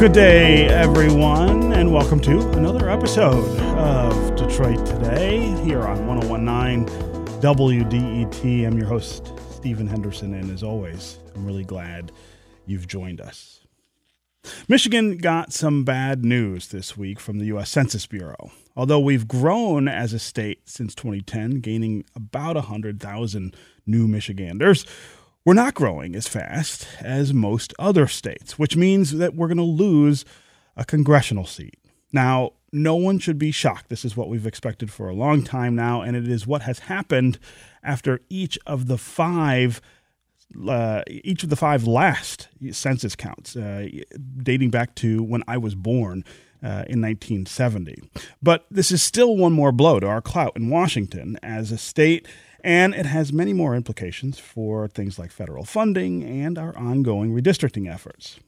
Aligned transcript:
Good 0.00 0.12
day, 0.12 0.66
everyone, 0.66 1.74
and 1.74 1.92
welcome 1.92 2.20
to 2.20 2.38
another 2.52 2.88
episode 2.88 3.60
of 3.76 4.34
Detroit 4.34 4.86
Today 4.86 5.40
here 5.62 5.82
on 5.82 6.06
1019 6.06 6.86
WDET. 7.42 8.66
I'm 8.66 8.78
your 8.78 8.86
host, 8.86 9.34
Stephen 9.50 9.86
Henderson, 9.86 10.32
and 10.32 10.50
as 10.50 10.62
always, 10.62 11.18
I'm 11.34 11.44
really 11.44 11.64
glad 11.64 12.12
you've 12.64 12.86
joined 12.86 13.20
us. 13.20 13.60
Michigan 14.68 15.18
got 15.18 15.52
some 15.52 15.84
bad 15.84 16.24
news 16.24 16.68
this 16.68 16.96
week 16.96 17.20
from 17.20 17.38
the 17.38 17.44
U.S. 17.48 17.68
Census 17.68 18.06
Bureau. 18.06 18.50
Although 18.74 19.00
we've 19.00 19.28
grown 19.28 19.86
as 19.86 20.14
a 20.14 20.18
state 20.18 20.66
since 20.66 20.94
2010, 20.94 21.60
gaining 21.60 22.06
about 22.16 22.54
100,000 22.54 23.54
new 23.84 24.08
Michiganders, 24.08 24.86
we're 25.44 25.54
not 25.54 25.74
growing 25.74 26.14
as 26.14 26.28
fast 26.28 26.86
as 27.00 27.32
most 27.32 27.72
other 27.78 28.06
states, 28.06 28.58
which 28.58 28.76
means 28.76 29.12
that 29.12 29.34
we're 29.34 29.48
going 29.48 29.56
to 29.56 29.62
lose 29.62 30.24
a 30.76 30.84
congressional 30.84 31.46
seat. 31.46 31.78
Now, 32.12 32.52
no 32.72 32.94
one 32.94 33.18
should 33.18 33.38
be 33.38 33.50
shocked. 33.50 33.88
This 33.88 34.04
is 34.04 34.16
what 34.16 34.28
we've 34.28 34.46
expected 34.46 34.92
for 34.92 35.08
a 35.08 35.14
long 35.14 35.42
time 35.42 35.74
now, 35.74 36.02
and 36.02 36.16
it 36.16 36.28
is 36.28 36.46
what 36.46 36.62
has 36.62 36.80
happened 36.80 37.38
after 37.82 38.20
each 38.28 38.58
of 38.66 38.86
the 38.86 38.98
five. 38.98 39.80
Uh, 40.68 41.02
each 41.08 41.44
of 41.44 41.48
the 41.48 41.54
five 41.54 41.86
last 41.86 42.48
census 42.72 43.14
counts, 43.14 43.54
uh, 43.54 43.86
dating 44.42 44.68
back 44.68 44.96
to 44.96 45.22
when 45.22 45.44
I 45.46 45.56
was 45.56 45.76
born 45.76 46.24
uh, 46.60 46.82
in 46.88 47.00
1970. 47.00 48.02
But 48.42 48.66
this 48.68 48.90
is 48.90 49.00
still 49.00 49.36
one 49.36 49.52
more 49.52 49.70
blow 49.70 50.00
to 50.00 50.08
our 50.08 50.20
clout 50.20 50.56
in 50.56 50.68
Washington 50.68 51.38
as 51.40 51.70
a 51.70 51.78
state 51.78 52.26
and 52.62 52.94
it 52.94 53.06
has 53.06 53.32
many 53.32 53.52
more 53.52 53.74
implications 53.74 54.38
for 54.38 54.88
things 54.88 55.18
like 55.18 55.30
federal 55.30 55.64
funding 55.64 56.22
and 56.22 56.58
our 56.58 56.76
ongoing 56.76 57.34
redistricting 57.34 57.92
efforts. 57.92 58.38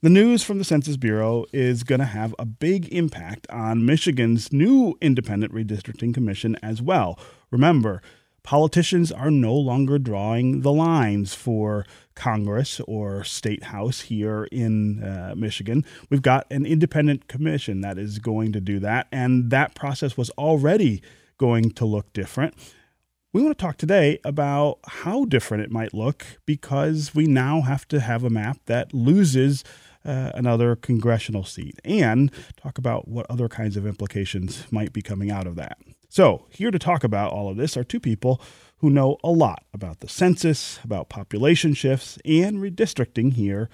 The 0.00 0.10
news 0.10 0.44
from 0.44 0.58
the 0.58 0.64
Census 0.64 0.96
Bureau 0.96 1.44
is 1.52 1.82
going 1.82 1.98
to 1.98 2.04
have 2.04 2.32
a 2.38 2.44
big 2.44 2.88
impact 2.94 3.48
on 3.50 3.84
Michigan's 3.84 4.52
new 4.52 4.96
independent 5.00 5.52
redistricting 5.52 6.14
commission 6.14 6.56
as 6.62 6.80
well. 6.80 7.18
Remember, 7.50 8.00
politicians 8.44 9.10
are 9.10 9.30
no 9.30 9.52
longer 9.52 9.98
drawing 9.98 10.60
the 10.60 10.72
lines 10.72 11.34
for 11.34 11.84
Congress 12.14 12.80
or 12.86 13.24
State 13.24 13.64
House 13.64 14.02
here 14.02 14.44
in 14.52 15.02
uh, 15.02 15.34
Michigan. 15.36 15.84
We've 16.10 16.22
got 16.22 16.46
an 16.50 16.64
independent 16.64 17.26
commission 17.26 17.80
that 17.80 17.98
is 17.98 18.20
going 18.20 18.52
to 18.52 18.60
do 18.60 18.78
that, 18.78 19.08
and 19.10 19.50
that 19.50 19.74
process 19.74 20.16
was 20.16 20.30
already 20.30 21.02
going 21.38 21.72
to 21.72 21.84
look 21.84 22.12
different. 22.12 22.54
We 23.38 23.44
want 23.44 23.56
to 23.56 23.62
talk 23.64 23.76
today 23.76 24.18
about 24.24 24.80
how 24.84 25.24
different 25.24 25.62
it 25.62 25.70
might 25.70 25.94
look 25.94 26.26
because 26.44 27.14
we 27.14 27.28
now 27.28 27.60
have 27.60 27.86
to 27.86 28.00
have 28.00 28.24
a 28.24 28.30
map 28.30 28.58
that 28.66 28.92
loses 28.92 29.62
uh, 30.04 30.32
another 30.34 30.74
congressional 30.74 31.44
seat 31.44 31.78
and 31.84 32.32
talk 32.56 32.78
about 32.78 33.06
what 33.06 33.30
other 33.30 33.48
kinds 33.48 33.76
of 33.76 33.86
implications 33.86 34.64
might 34.72 34.92
be 34.92 35.02
coming 35.02 35.30
out 35.30 35.46
of 35.46 35.54
that. 35.54 35.78
So, 36.08 36.46
here 36.50 36.72
to 36.72 36.80
talk 36.80 37.04
about 37.04 37.30
all 37.30 37.48
of 37.48 37.56
this 37.56 37.76
are 37.76 37.84
two 37.84 38.00
people 38.00 38.42
who 38.78 38.90
know 38.90 39.18
a 39.22 39.30
lot 39.30 39.62
about 39.72 40.00
the 40.00 40.08
census, 40.08 40.80
about 40.82 41.08
population 41.08 41.74
shifts, 41.74 42.18
and 42.24 42.56
redistricting 42.56 43.34
here 43.34 43.70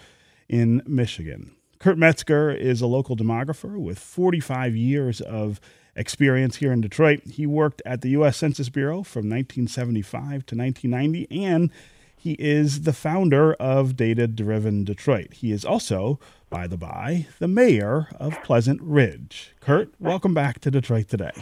in 0.47 0.83
Michigan. 0.87 1.57
Kurt 1.79 1.97
Metzger 1.97 2.51
is 2.51 2.83
a 2.83 2.87
local 2.87 3.17
demographer 3.17 3.79
with 3.79 3.99
45 3.99 4.77
years 4.77 5.23
of 5.23 5.59
experience 5.97 6.57
here 6.57 6.73
in 6.73 6.81
Detroit. 6.81 7.23
He 7.25 7.47
worked 7.47 7.83
at 7.85 8.01
the 8.01 8.11
U.S. 8.11 8.37
Census 8.37 8.69
Bureau 8.69 9.03
from 9.03 9.29
1975 9.29 10.47
to 10.47 10.57
1990, 10.57 11.45
and 11.45 11.71
he 12.17 12.33
is 12.39 12.83
the 12.83 12.93
founder 12.93 13.55
of 13.55 13.97
Data 13.97 14.27
Driven 14.27 14.85
Detroit. 14.85 15.35
He 15.35 15.53
is 15.53 15.65
also, 15.65 16.19
by 16.49 16.67
the 16.67 16.77
by, 16.79 17.27
the 17.39 17.49
mayor 17.49 18.09
of 18.19 18.43
Pleasant 18.43 18.81
Ridge. 18.83 19.55
Kurt, 19.61 19.91
welcome 19.99 20.33
back 20.33 20.61
to 20.61 20.71
Detroit 20.71 21.09
today. 21.09 21.33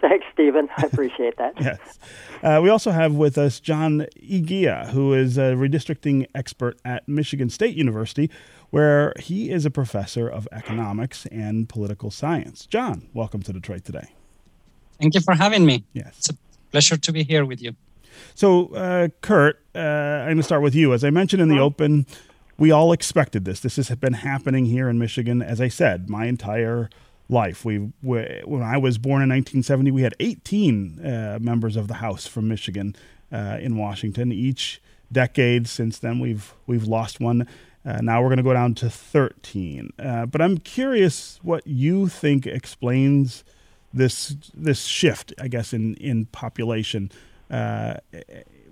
Thanks, 0.00 0.26
Stephen. 0.32 0.68
I 0.76 0.86
appreciate 0.92 1.36
that. 1.36 1.54
yes. 1.60 1.98
Uh, 2.42 2.58
we 2.60 2.70
also 2.70 2.90
have 2.90 3.14
with 3.14 3.38
us 3.38 3.60
John 3.60 4.06
Eguia, 4.20 4.88
who 4.90 5.14
is 5.14 5.38
a 5.38 5.52
redistricting 5.52 6.26
expert 6.34 6.76
at 6.84 7.06
Michigan 7.06 7.48
State 7.48 7.76
University, 7.76 8.28
where 8.72 9.12
he 9.18 9.50
is 9.50 9.66
a 9.66 9.70
professor 9.70 10.26
of 10.26 10.48
economics 10.50 11.26
and 11.26 11.68
political 11.68 12.10
science. 12.10 12.64
John, 12.64 13.06
welcome 13.12 13.42
to 13.42 13.52
Detroit 13.52 13.84
today. 13.84 14.08
Thank 14.98 15.14
you 15.14 15.20
for 15.20 15.34
having 15.34 15.66
me. 15.66 15.84
Yes. 15.92 16.14
It's 16.16 16.30
a 16.30 16.34
pleasure 16.70 16.96
to 16.96 17.12
be 17.12 17.22
here 17.22 17.44
with 17.44 17.60
you. 17.60 17.76
So, 18.34 18.68
uh, 18.74 19.08
Kurt, 19.20 19.60
uh, 19.74 19.78
I'm 19.78 20.26
going 20.28 20.36
to 20.38 20.42
start 20.42 20.62
with 20.62 20.74
you. 20.74 20.94
As 20.94 21.04
I 21.04 21.10
mentioned 21.10 21.42
in 21.42 21.48
the 21.48 21.58
open, 21.58 22.06
we 22.56 22.70
all 22.70 22.92
expected 22.92 23.44
this. 23.44 23.60
This 23.60 23.76
has 23.76 23.90
been 23.90 24.14
happening 24.14 24.64
here 24.64 24.88
in 24.88 24.98
Michigan, 24.98 25.42
as 25.42 25.60
I 25.60 25.68
said, 25.68 26.08
my 26.08 26.24
entire 26.24 26.88
life. 27.28 27.66
We, 27.66 27.92
we, 28.02 28.40
when 28.46 28.62
I 28.62 28.78
was 28.78 28.96
born 28.96 29.22
in 29.22 29.28
1970, 29.28 29.90
we 29.90 30.00
had 30.00 30.14
18 30.18 31.04
uh, 31.04 31.38
members 31.42 31.76
of 31.76 31.88
the 31.88 31.94
House 31.94 32.26
from 32.26 32.48
Michigan 32.48 32.96
uh, 33.30 33.58
in 33.60 33.76
Washington. 33.76 34.32
Each 34.32 34.80
decade 35.12 35.68
since 35.68 35.98
then, 35.98 36.20
we've 36.20 36.54
we've 36.66 36.84
lost 36.84 37.20
one. 37.20 37.46
Uh, 37.84 37.98
now 38.00 38.22
we're 38.22 38.28
going 38.28 38.36
to 38.36 38.42
go 38.42 38.52
down 38.52 38.74
to 38.74 38.88
13. 38.88 39.92
Uh, 39.98 40.26
but 40.26 40.40
I'm 40.40 40.58
curious 40.58 41.40
what 41.42 41.66
you 41.66 42.08
think 42.08 42.46
explains 42.46 43.44
this 43.92 44.36
this 44.54 44.84
shift, 44.84 45.34
I 45.38 45.48
guess, 45.48 45.72
in 45.72 45.94
in 45.96 46.26
population. 46.26 47.10
Uh, 47.50 47.94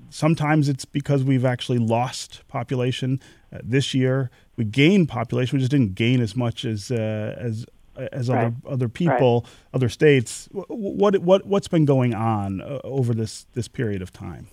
sometimes 0.09 0.69
it's 0.69 0.85
because 0.85 1.25
we've 1.25 1.45
actually 1.45 1.79
lost 1.79 2.43
population. 2.49 3.21
Uh, 3.53 3.59
this 3.63 3.93
year 3.93 4.31
we 4.57 4.65
gained 4.65 5.09
population, 5.09 5.57
we 5.57 5.61
just 5.61 5.71
didn't 5.71 5.95
gain 5.95 6.21
as 6.21 6.35
much 6.37 6.65
as 6.65 6.91
as 6.91 7.67
as 8.13 8.29
right. 8.29 8.47
other 8.47 8.55
other 8.67 8.89
people, 8.89 9.41
right. 9.41 9.53
other 9.75 9.89
states. 9.89 10.49
What 10.53 11.19
what 11.19 11.47
what's 11.47 11.69
been 11.69 11.85
going 11.85 12.15
on 12.15 12.61
uh, 12.61 12.81
over 12.85 13.15
this 13.15 13.47
this 13.55 13.69
period 13.69 14.03
of 14.03 14.13
time? 14.13 14.49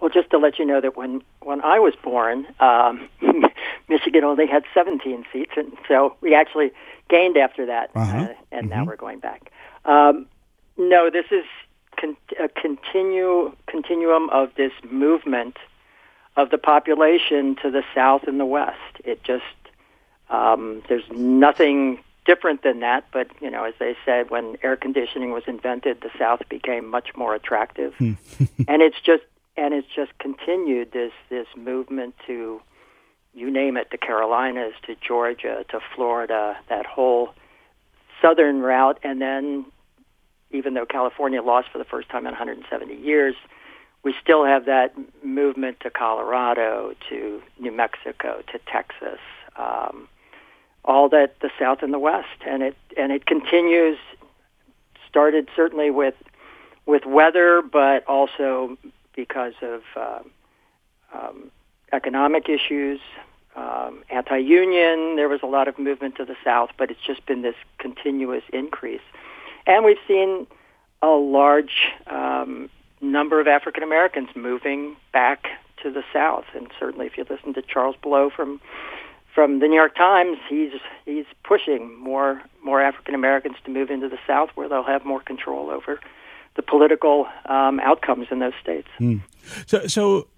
Well, 0.00 0.10
just 0.10 0.30
to 0.30 0.38
let 0.38 0.58
you 0.58 0.66
know 0.66 0.80
that 0.80 0.96
when 0.96 1.22
when 1.40 1.60
I 1.62 1.78
was 1.78 1.94
born, 2.02 2.46
um, 2.60 3.08
Michigan 3.88 4.24
only 4.24 4.46
had 4.46 4.64
17 4.72 5.24
seats, 5.32 5.52
and 5.56 5.72
so 5.88 6.16
we 6.20 6.34
actually 6.34 6.72
gained 7.08 7.36
after 7.36 7.66
that, 7.66 7.90
uh-huh. 7.94 8.16
uh, 8.16 8.34
and 8.50 8.68
mm-hmm. 8.68 8.78
now 8.78 8.84
we're 8.84 8.96
going 8.96 9.18
back. 9.18 9.50
Um, 9.84 10.26
no, 10.76 11.10
this 11.10 11.26
is 11.30 11.44
con- 12.00 12.16
a 12.42 12.48
continue 12.48 13.54
continuum 13.66 14.30
of 14.30 14.50
this 14.56 14.72
movement 14.90 15.56
of 16.36 16.50
the 16.50 16.58
population 16.58 17.56
to 17.62 17.70
the 17.70 17.84
south 17.94 18.24
and 18.26 18.40
the 18.40 18.46
west. 18.46 19.00
It 19.04 19.22
just 19.22 19.44
um, 20.30 20.82
there's 20.88 21.08
nothing 21.10 22.00
different 22.24 22.62
than 22.62 22.80
that, 22.80 23.04
but 23.12 23.28
you 23.40 23.50
know, 23.50 23.64
as 23.64 23.74
they 23.78 23.96
said, 24.04 24.30
when 24.30 24.56
air 24.62 24.76
conditioning 24.76 25.32
was 25.32 25.44
invented, 25.46 26.00
the 26.00 26.10
South 26.18 26.40
became 26.48 26.88
much 26.88 27.14
more 27.14 27.34
attractive, 27.34 27.94
hmm. 27.94 28.14
and 28.68 28.82
it's 28.82 29.00
just 29.04 29.22
and 29.56 29.74
it's 29.74 29.88
just 29.94 30.16
continued 30.18 30.92
this 30.92 31.12
this 31.28 31.46
movement 31.56 32.14
to 32.26 32.60
you 33.34 33.50
name 33.50 33.76
it, 33.76 33.88
the 33.90 33.98
Carolinas 33.98 34.74
to 34.86 34.94
Georgia 34.96 35.64
to 35.70 35.80
Florida, 35.94 36.56
that 36.68 36.86
whole 36.86 37.34
southern 38.22 38.60
route, 38.60 38.98
and 39.02 39.20
then 39.20 39.66
even 40.50 40.74
though 40.74 40.86
California 40.86 41.42
lost 41.42 41.68
for 41.70 41.78
the 41.78 41.84
first 41.84 42.08
time 42.08 42.26
in 42.26 42.32
170 42.32 42.94
years, 42.94 43.34
we 44.04 44.14
still 44.22 44.44
have 44.44 44.66
that 44.66 44.94
movement 45.24 45.80
to 45.80 45.90
Colorado, 45.90 46.94
to 47.08 47.42
New 47.58 47.72
Mexico, 47.72 48.42
to 48.52 48.58
Texas. 48.70 49.18
Um, 49.56 50.08
all 50.84 51.08
that 51.08 51.40
the 51.40 51.50
South 51.58 51.78
and 51.82 51.92
the 51.92 51.98
West, 51.98 52.42
and 52.46 52.62
it 52.62 52.76
and 52.96 53.10
it 53.10 53.26
continues. 53.26 53.98
Started 55.08 55.48
certainly 55.56 55.90
with 55.90 56.14
with 56.86 57.06
weather, 57.06 57.62
but 57.62 58.04
also 58.06 58.76
because 59.16 59.54
of 59.62 59.82
uh, 59.96 60.18
um, 61.14 61.50
economic 61.94 62.48
issues, 62.48 63.00
um, 63.56 64.02
anti-union. 64.10 65.16
There 65.16 65.28
was 65.28 65.40
a 65.42 65.46
lot 65.46 65.68
of 65.68 65.78
movement 65.78 66.16
to 66.16 66.24
the 66.24 66.36
South, 66.44 66.70
but 66.76 66.90
it's 66.90 67.00
just 67.06 67.24
been 67.26 67.42
this 67.42 67.54
continuous 67.78 68.42
increase, 68.52 69.06
and 69.66 69.84
we've 69.84 69.96
seen 70.06 70.46
a 71.02 71.08
large 71.08 71.92
um, 72.06 72.68
number 73.00 73.40
of 73.40 73.46
African 73.46 73.82
Americans 73.82 74.28
moving 74.34 74.96
back 75.12 75.46
to 75.82 75.90
the 75.90 76.02
South, 76.12 76.44
and 76.54 76.68
certainly 76.78 77.06
if 77.06 77.16
you 77.16 77.24
listen 77.28 77.54
to 77.54 77.62
Charles 77.62 77.96
Blow 78.02 78.30
from 78.30 78.60
from 79.34 79.58
the 79.58 79.66
New 79.66 79.74
York 79.74 79.96
Times, 79.96 80.38
he's 80.48 80.72
he's 81.04 81.26
pushing 81.42 81.98
more 81.98 82.42
more 82.62 82.80
African 82.80 83.14
Americans 83.14 83.56
to 83.64 83.70
move 83.70 83.90
into 83.90 84.08
the 84.08 84.18
South, 84.26 84.50
where 84.54 84.68
they'll 84.68 84.82
have 84.82 85.04
more 85.04 85.20
control 85.20 85.70
over 85.70 86.00
the 86.56 86.62
political 86.62 87.26
um, 87.46 87.80
outcomes 87.80 88.28
in 88.30 88.38
those 88.38 88.52
states. 88.62 88.88
Hmm. 88.98 89.18
So, 89.66 89.86
so 89.86 90.28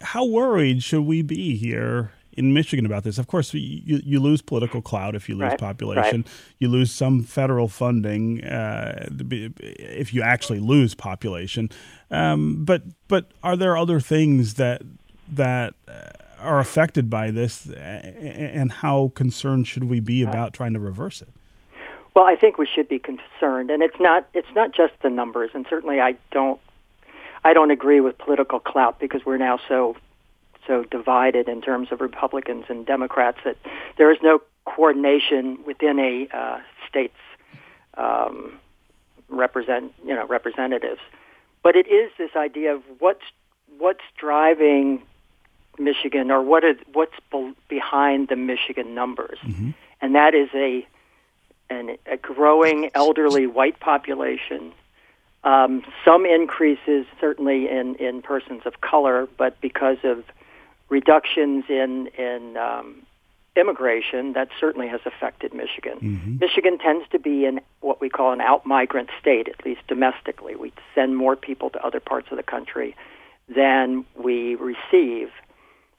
how 0.00 0.24
worried 0.24 0.82
should 0.82 1.02
we 1.02 1.22
be 1.22 1.56
here 1.56 2.12
in 2.32 2.52
Michigan 2.52 2.86
about 2.86 3.04
this? 3.04 3.18
Of 3.18 3.26
course, 3.26 3.52
you, 3.54 4.00
you 4.04 4.20
lose 4.20 4.42
political 4.42 4.82
clout 4.82 5.14
if 5.14 5.28
you 5.28 5.34
lose 5.34 5.50
right. 5.50 5.58
population. 5.58 6.22
Right. 6.22 6.54
You 6.58 6.68
lose 6.68 6.92
some 6.92 7.22
federal 7.22 7.68
funding 7.68 8.44
uh, 8.44 9.08
if 9.08 10.12
you 10.14 10.22
actually 10.22 10.60
lose 10.60 10.94
population. 10.94 11.70
Um, 12.10 12.64
but 12.64 12.82
but 13.08 13.32
are 13.42 13.56
there 13.56 13.76
other 13.76 14.00
things 14.00 14.54
that 14.54 14.82
that 15.28 15.74
uh, 15.88 16.10
are 16.38 16.60
affected 16.60 17.10
by 17.10 17.30
this, 17.30 17.66
and 17.66 18.70
how 18.70 19.12
concerned 19.14 19.66
should 19.66 19.84
we 19.84 20.00
be 20.00 20.22
about 20.22 20.52
trying 20.52 20.74
to 20.74 20.80
reverse 20.80 21.22
it? 21.22 21.28
Well, 22.16 22.24
I 22.24 22.34
think 22.34 22.56
we 22.56 22.66
should 22.66 22.88
be 22.88 22.98
concerned, 22.98 23.70
and 23.70 23.82
it's 23.82 24.00
not 24.00 24.26
it's 24.32 24.48
not 24.54 24.72
just 24.74 24.94
the 25.02 25.10
numbers, 25.10 25.50
and 25.52 25.66
certainly 25.68 26.00
I 26.00 26.16
don't 26.32 26.58
I 27.44 27.52
don't 27.52 27.70
agree 27.70 28.00
with 28.00 28.16
political 28.16 28.58
clout 28.58 28.98
because 28.98 29.20
we're 29.26 29.36
now 29.36 29.60
so 29.68 29.96
so 30.66 30.84
divided 30.84 31.46
in 31.46 31.60
terms 31.60 31.88
of 31.92 32.00
Republicans 32.00 32.64
and 32.70 32.86
Democrats 32.86 33.36
that 33.44 33.58
there 33.98 34.10
is 34.10 34.16
no 34.22 34.40
coordination 34.64 35.58
within 35.66 35.98
a 35.98 36.26
uh, 36.34 36.60
state's 36.88 37.12
um, 37.98 38.60
represent 39.28 39.92
you 40.02 40.14
know 40.14 40.26
representatives. 40.26 41.00
But 41.62 41.76
it 41.76 41.86
is 41.86 42.10
this 42.16 42.30
idea 42.34 42.76
of 42.76 42.82
what's 42.98 43.26
what's 43.76 44.04
driving 44.16 45.02
Michigan 45.78 46.30
or 46.30 46.40
what 46.40 46.64
is 46.64 46.78
what's 46.94 47.12
be- 47.30 47.52
behind 47.68 48.28
the 48.28 48.36
Michigan 48.36 48.94
numbers, 48.94 49.36
mm-hmm. 49.44 49.72
and 50.00 50.14
that 50.14 50.34
is 50.34 50.48
a 50.54 50.86
an, 51.70 51.96
a 52.06 52.16
growing 52.16 52.90
elderly 52.94 53.46
white 53.46 53.80
population. 53.80 54.72
Um, 55.44 55.82
some 56.04 56.26
increases 56.26 57.06
certainly 57.20 57.68
in, 57.68 57.94
in 57.96 58.22
persons 58.22 58.62
of 58.64 58.80
color, 58.80 59.28
but 59.36 59.60
because 59.60 59.98
of 60.02 60.24
reductions 60.88 61.64
in 61.68 62.08
in 62.18 62.56
um, 62.56 63.02
immigration, 63.56 64.34
that 64.34 64.48
certainly 64.60 64.88
has 64.88 65.00
affected 65.06 65.54
Michigan. 65.54 65.98
Mm-hmm. 66.00 66.38
Michigan 66.40 66.78
tends 66.78 67.08
to 67.10 67.18
be 67.18 67.46
in 67.46 67.60
what 67.80 68.00
we 68.00 68.08
call 68.08 68.32
an 68.32 68.40
out 68.40 68.66
migrant 68.66 69.08
state, 69.20 69.48
at 69.48 69.64
least 69.64 69.80
domestically. 69.88 70.54
We 70.54 70.72
send 70.94 71.16
more 71.16 71.36
people 71.36 71.70
to 71.70 71.84
other 71.84 72.00
parts 72.00 72.28
of 72.30 72.36
the 72.36 72.42
country 72.42 72.94
than 73.48 74.04
we 74.14 74.56
receive, 74.56 75.30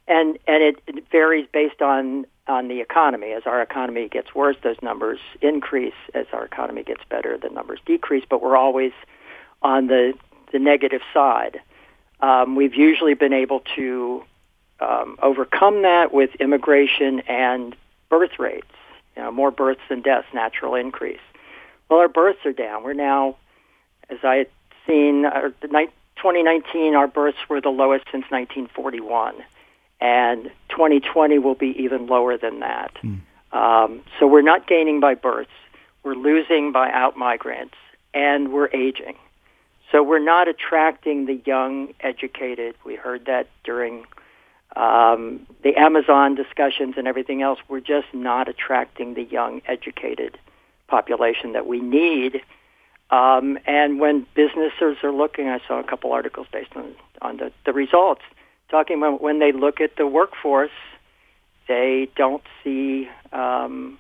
and 0.07 0.38
and 0.48 0.63
it, 0.63 0.81
it 0.88 1.09
varies 1.12 1.48
based 1.51 1.81
on 1.81 2.25
on 2.48 2.68
the 2.68 2.80
economy. 2.80 3.33
As 3.33 3.44
our 3.45 3.62
economy 3.62 4.07
gets 4.07 4.33
worse, 4.33 4.56
those 4.63 4.77
numbers 4.81 5.19
increase. 5.42 5.94
As 6.13 6.25
our 6.33 6.45
economy 6.45 6.83
gets 6.83 7.01
better, 7.09 7.38
the 7.38 7.50
numbers 7.50 7.80
decrease. 7.86 8.24
But 8.30 8.42
we're 8.42 8.57
always 8.57 8.94
on 9.62 9.88
the 9.88 10.13
the 10.51 10.59
negative 10.59 11.01
side. 11.13 11.59
Um, 12.19 12.56
we've 12.56 12.75
usually 12.75 13.13
been 13.13 13.33
able 13.33 13.62
to 13.75 14.24
um, 14.80 15.18
overcome 15.21 15.83
that 15.83 16.13
with 16.13 16.33
immigration 16.36 17.19
and 17.21 17.75
birth 18.09 18.39
rates. 18.39 18.65
You 19.15 19.24
know, 19.24 19.31
more 19.31 19.51
births 19.51 19.81
than 19.89 20.01
deaths, 20.01 20.27
natural 20.33 20.75
increase. 20.75 21.19
Well, 21.89 22.00
our 22.00 22.09
births 22.09 22.45
are 22.45 22.54
down. 22.54 22.83
We're 22.83 22.94
now, 22.94 23.38
as 24.09 24.19
I 24.24 24.36
had 24.36 24.50
seen, 24.86 25.25
uh, 25.25 25.50
2019, 26.18 26.95
our 26.95 27.07
births 27.07 27.38
were 27.50 27.62
the 27.62 27.69
lowest 27.69 28.06
since 28.06 28.25
1941, 28.30 29.36
and 29.99 30.51
2020 30.69 31.39
will 31.39 31.55
be 31.55 31.75
even 31.79 32.07
lower 32.07 32.38
than 32.38 32.59
that. 32.59 32.91
Mm. 33.03 33.21
Um, 33.51 34.01
so 34.19 34.27
we're 34.27 34.41
not 34.41 34.67
gaining 34.67 34.99
by 34.99 35.15
births, 35.15 35.49
we're 36.03 36.15
losing 36.15 36.71
by 36.71 36.91
out 36.91 37.17
migrants, 37.17 37.75
and 38.13 38.51
we're 38.51 38.69
aging. 38.73 39.15
So 39.91 40.03
we're 40.03 40.19
not 40.19 40.47
attracting 40.47 41.25
the 41.25 41.41
young, 41.45 41.94
educated. 42.01 42.75
We 42.85 42.95
heard 42.95 43.25
that 43.25 43.47
during 43.63 44.05
um, 44.75 45.47
the 45.63 45.75
Amazon 45.75 46.35
discussions 46.35 46.95
and 46.97 47.07
everything 47.07 47.41
else, 47.41 47.59
we're 47.69 47.79
just 47.79 48.07
not 48.13 48.49
attracting 48.49 49.13
the 49.13 49.23
young, 49.23 49.61
educated 49.65 50.38
population 50.88 51.53
that 51.53 51.65
we 51.67 51.79
need. 51.79 52.41
Um, 53.09 53.57
and 53.65 53.99
when 53.99 54.27
businesses 54.35 54.97
are 55.03 55.11
looking, 55.11 55.47
I 55.47 55.59
saw 55.67 55.79
a 55.79 55.83
couple 55.83 56.11
articles 56.11 56.47
based 56.51 56.75
on 56.75 56.94
on 57.21 57.38
the, 57.38 57.51
the 57.65 57.73
results, 57.73 58.21
talking 58.69 58.97
about 58.97 59.21
when 59.21 59.39
they 59.39 59.51
look 59.51 59.81
at 59.81 59.95
the 59.95 60.07
workforce, 60.07 60.71
they 61.67 62.09
don't 62.15 62.43
see 62.63 63.09
um, 63.31 63.99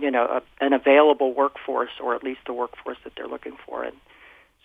you 0.00 0.10
know 0.10 0.24
a, 0.24 0.64
an 0.64 0.72
available 0.72 1.34
workforce, 1.34 1.90
or 2.02 2.14
at 2.14 2.22
least 2.22 2.40
the 2.46 2.52
workforce 2.52 2.98
that 3.04 3.14
they're 3.16 3.28
looking 3.28 3.56
for. 3.66 3.84
And 3.84 3.96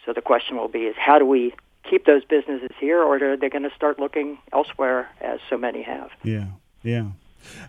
so 0.06 0.13
the 0.13 0.22
question 0.22 0.57
will 0.57 0.68
be: 0.68 0.80
is 0.80 0.95
how 0.98 1.19
do 1.19 1.25
we 1.25 1.54
keep 1.90 2.06
those 2.06 2.24
businesses 2.25 2.72
here, 2.80 3.01
or 3.01 3.34
are 3.34 3.38
they 3.38 3.50
going 3.50 3.63
to 3.63 3.75
start 3.75 4.00
looking 4.00 4.38
elsewhere, 4.51 5.10
as 5.22 5.40
so 5.50 5.57
many 5.57 5.81
have? 5.84 6.12
Yeah, 6.24 6.48
yeah. 6.84 7.07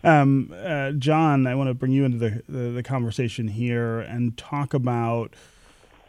Um, 0.04 0.54
uh, 0.56 0.92
John, 0.92 1.46
I 1.48 1.56
want 1.56 1.68
to 1.68 1.74
bring 1.74 1.90
you 1.90 2.04
into 2.04 2.18
the, 2.18 2.42
the, 2.48 2.70
the 2.70 2.82
conversation 2.82 3.48
here 3.48 3.98
and 3.98 4.36
talk 4.36 4.72
about 4.72 5.34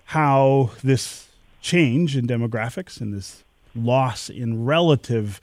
how 0.06 0.70
this 0.84 1.30
change 1.62 2.16
in 2.16 2.28
demographics 2.28 3.02
and 3.02 3.12
this 3.12 3.44
loss 3.76 4.30
in 4.30 4.66
relative 4.66 5.42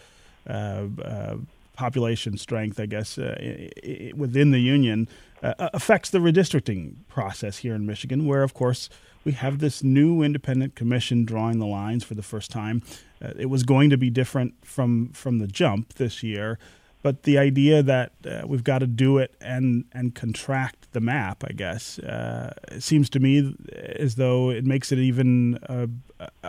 population 1.74 2.36
strength, 2.36 2.78
I 2.78 2.86
guess, 2.86 3.18
uh, 3.18 3.70
within 4.14 4.50
the 4.50 4.60
union 4.60 5.08
uh, 5.42 5.54
affects 5.58 6.10
the 6.10 6.18
redistricting 6.18 6.94
process 7.08 7.58
here 7.58 7.74
in 7.74 7.86
Michigan, 7.86 8.26
where, 8.26 8.42
of 8.42 8.54
course, 8.54 8.88
we 9.24 9.32
have 9.32 9.58
this 9.58 9.82
new 9.82 10.22
independent 10.22 10.74
commission 10.74 11.24
drawing 11.24 11.58
the 11.58 11.66
lines 11.66 12.04
for 12.04 12.14
the 12.14 12.22
first 12.22 12.50
time. 12.50 12.82
Uh, 13.22 13.32
it 13.38 13.46
was 13.46 13.62
going 13.62 13.90
to 13.90 13.96
be 13.96 14.10
different 14.10 14.54
from 14.64 15.10
from 15.12 15.38
the 15.38 15.46
jump 15.46 15.94
this 15.94 16.22
year, 16.22 16.58
but 17.02 17.22
the 17.22 17.38
idea 17.38 17.82
that 17.82 18.12
uh, 18.26 18.42
we've 18.46 18.64
got 18.64 18.78
to 18.78 18.86
do 18.86 19.18
it 19.18 19.34
and 19.40 19.84
and 19.92 20.14
contract 20.14 20.88
the 20.92 21.00
map, 21.00 21.44
I 21.48 21.52
guess, 21.52 21.98
uh, 22.00 22.52
seems 22.78 23.08
to 23.10 23.20
me 23.20 23.56
as 23.96 24.16
though 24.16 24.50
it 24.50 24.64
makes 24.64 24.92
it 24.92 24.98
even 24.98 25.58
a, 25.62 25.88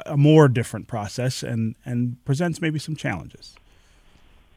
a, 0.05 0.17
more 0.17 0.47
different 0.47 0.87
process 0.87 1.43
and 1.43 1.75
and 1.85 2.23
presents 2.25 2.59
maybe 2.59 2.79
some 2.79 2.95
challenges. 2.95 3.55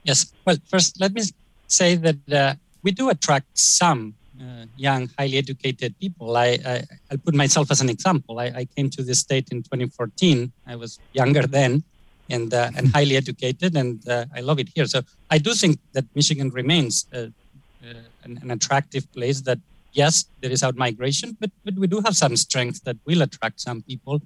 Yes. 0.07 0.33
Well, 0.45 0.57
first, 0.69 1.01
let 1.01 1.13
me 1.13 1.23
say 1.67 1.97
that 1.97 2.33
uh, 2.33 2.55
we 2.85 2.93
do 2.93 3.11
attract 3.11 3.59
some 3.59 4.15
uh, 4.41 4.67
young, 4.77 5.11
highly 5.19 5.37
educated 5.37 5.99
people. 5.99 6.37
I, 6.37 6.59
I, 6.65 6.85
will 7.11 7.19
put 7.19 7.35
myself 7.35 7.71
as 7.71 7.81
an 7.81 7.89
example. 7.89 8.39
I, 8.39 8.47
I, 8.61 8.65
came 8.77 8.89
to 8.91 9.03
the 9.03 9.15
state 9.15 9.49
in 9.51 9.63
2014. 9.63 10.53
I 10.67 10.77
was 10.77 11.01
younger 11.13 11.43
then 11.43 11.83
and, 12.31 12.55
uh, 12.55 12.71
and 12.77 12.89
highly 12.89 13.17
educated, 13.17 13.77
and 13.77 14.07
uh, 14.09 14.27
I 14.35 14.41
love 14.41 14.61
it 14.61 14.69
here. 14.75 14.87
So 14.87 15.03
I 15.31 15.39
do 15.39 15.55
think 15.55 15.79
that 15.95 16.05
Michigan 16.15 16.51
remains 16.51 17.07
uh, 17.13 17.19
uh, 17.19 17.95
an, 18.25 18.39
an, 18.43 18.51
attractive 18.51 19.11
place 19.13 19.41
that, 19.43 19.59
yes, 19.93 20.27
there 20.41 20.51
is 20.51 20.63
out 20.63 20.77
migration, 20.77 21.37
but, 21.41 21.51
but 21.65 21.75
we 21.75 21.87
do 21.87 22.01
have 22.05 22.17
some 22.17 22.37
strengths 22.37 22.81
that 22.81 22.97
will 23.07 23.23
attract 23.23 23.61
some 23.61 23.83
people, 23.83 24.23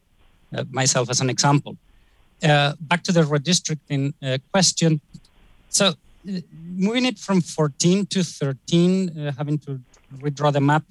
uh, 0.55 0.65
myself 0.71 1.09
as 1.09 1.21
an 1.21 1.31
example. 1.31 1.77
back 2.43 3.03
to 3.05 3.13
the 3.13 3.23
redistricting 3.23 4.13
question. 4.53 5.01
So 5.71 5.95
moving 6.77 7.07
it 7.07 7.19
from 7.19 7.41
14 7.41 8.07
to 8.07 8.23
13, 8.23 9.19
uh, 9.19 9.33
having 9.39 9.59
to 9.61 9.81
redraw 10.19 10.53
the 10.53 10.61
map, 10.61 10.85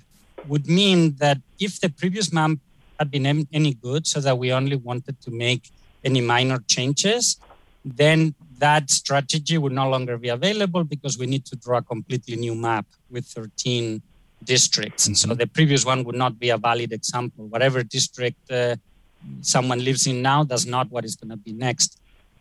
would 0.48 0.68
mean 0.68 1.16
that 1.20 1.38
if 1.60 1.80
the 1.80 1.90
previous 1.90 2.34
map 2.34 2.52
had 2.98 3.12
been 3.12 3.48
any 3.54 3.74
good, 3.74 4.08
so 4.08 4.20
that 4.20 4.38
we 4.38 4.52
only 4.52 4.76
wanted 4.76 5.22
to 5.22 5.32
make 5.32 5.70
any 6.04 6.22
minor 6.22 6.60
changes, 6.68 7.38
then 7.86 8.34
that 8.58 8.90
strategy 8.90 9.58
would 9.58 9.72
no 9.72 9.90
longer 9.90 10.18
be 10.18 10.30
available 10.30 10.84
because 10.84 11.18
we 11.18 11.26
need 11.26 11.46
to 11.46 11.56
draw 11.56 11.78
a 11.78 11.82
completely 11.82 12.36
new 12.36 12.56
map 12.56 12.86
with 13.10 13.26
13 13.26 14.02
districts. 14.44 15.06
Mm-hmm. 15.06 15.14
So 15.14 15.34
the 15.34 15.48
previous 15.48 15.86
one 15.86 16.04
would 16.04 16.16
not 16.16 16.40
be 16.40 16.50
a 16.50 16.58
valid 16.58 16.92
example. 16.92 17.48
Whatever 17.48 17.84
district 17.84 18.52
uh, 18.52 18.76
someone 19.42 19.84
lives 19.84 20.08
in 20.08 20.22
now, 20.22 20.44
that's 20.44 20.66
not 20.66 20.90
what 20.90 21.06
is 21.06 21.16
going 21.16 21.30
to 21.30 21.38
be 21.38 21.54
next. 21.54 22.00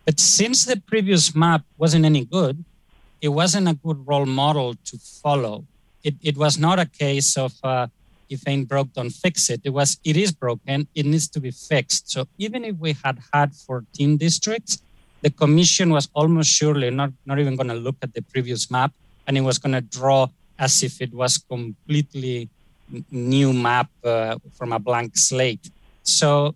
But 0.09 0.21
since 0.21 0.65
the 0.65 0.81
previous 0.81 1.35
map 1.35 1.65
wasn't 1.77 2.07
any 2.07 2.25
good, 2.25 2.65
it 3.21 3.29
wasn't 3.29 3.69
a 3.69 3.75
good 3.75 4.00
role 4.09 4.25
model 4.25 4.75
to 4.87 4.97
follow. 4.97 5.67
It, 6.03 6.15
it 6.23 6.38
was 6.38 6.57
not 6.57 6.79
a 6.79 6.87
case 6.87 7.37
of 7.37 7.53
uh, 7.62 7.88
if 8.31 8.49
ain't 8.49 8.71
broke, 8.71 8.91
don't 8.95 9.11
fix 9.11 9.50
it. 9.50 9.61
It 9.65 9.75
was 9.79 10.00
it 10.05 10.17
is 10.17 10.33
broken. 10.33 10.88
It 10.95 11.05
needs 11.05 11.29
to 11.29 11.41
be 11.41 11.50
fixed. 11.50 12.11
So 12.11 12.27
even 12.38 12.65
if 12.65 12.77
we 12.77 12.97
had 13.05 13.19
had 13.35 13.55
14 13.55 14.17
districts, 14.17 14.81
the 15.21 15.29
commission 15.29 15.91
was 15.91 16.09
almost 16.15 16.49
surely 16.49 16.88
not 16.88 17.12
not 17.27 17.38
even 17.38 17.55
going 17.55 17.69
to 17.69 17.81
look 17.87 17.97
at 18.00 18.15
the 18.15 18.23
previous 18.23 18.71
map, 18.71 18.95
and 19.27 19.37
it 19.37 19.43
was 19.43 19.59
going 19.59 19.75
to 19.75 19.83
draw 19.83 20.29
as 20.59 20.83
if 20.83 21.03
it 21.03 21.12
was 21.12 21.37
completely 21.37 22.49
new 23.11 23.53
map 23.53 23.91
uh, 24.05 24.38
from 24.57 24.73
a 24.73 24.79
blank 24.79 25.19
slate. 25.19 25.69
So 26.03 26.55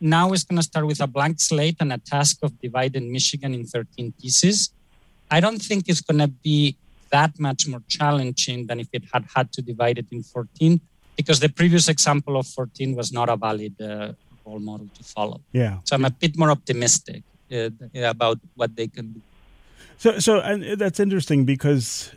now 0.00 0.32
it's 0.32 0.44
going 0.44 0.56
to 0.56 0.62
start 0.62 0.86
with 0.86 1.00
a 1.00 1.06
blank 1.06 1.40
slate 1.40 1.76
and 1.80 1.92
a 1.92 1.98
task 1.98 2.38
of 2.42 2.58
dividing 2.60 3.12
Michigan 3.12 3.54
in 3.54 3.64
13 3.66 4.12
pieces. 4.20 4.70
I 5.30 5.40
don't 5.40 5.60
think 5.60 5.88
it's 5.88 6.00
going 6.00 6.18
to 6.18 6.28
be 6.28 6.76
that 7.10 7.38
much 7.38 7.66
more 7.66 7.82
challenging 7.88 8.66
than 8.66 8.80
if 8.80 8.88
it 8.92 9.04
had 9.12 9.26
had 9.34 9.52
to 9.52 9.62
divide 9.62 9.98
it 9.98 10.06
in 10.10 10.22
14, 10.22 10.80
because 11.16 11.40
the 11.40 11.48
previous 11.48 11.88
example 11.88 12.36
of 12.36 12.46
14 12.46 12.96
was 12.96 13.12
not 13.12 13.28
a 13.28 13.36
valid 13.36 13.80
uh, 13.80 14.12
role 14.44 14.58
model 14.58 14.88
to 14.94 15.04
follow. 15.04 15.40
Yeah. 15.52 15.78
So 15.84 15.96
I'm 15.96 16.04
a 16.04 16.10
bit 16.10 16.38
more 16.38 16.50
optimistic 16.50 17.22
uh, 17.52 17.70
about 17.94 18.38
what 18.54 18.74
they 18.76 18.88
can 18.88 19.12
do. 19.12 19.20
So, 19.98 20.18
so 20.18 20.40
and 20.40 20.78
that's 20.80 20.98
interesting 20.98 21.44
because 21.44 22.12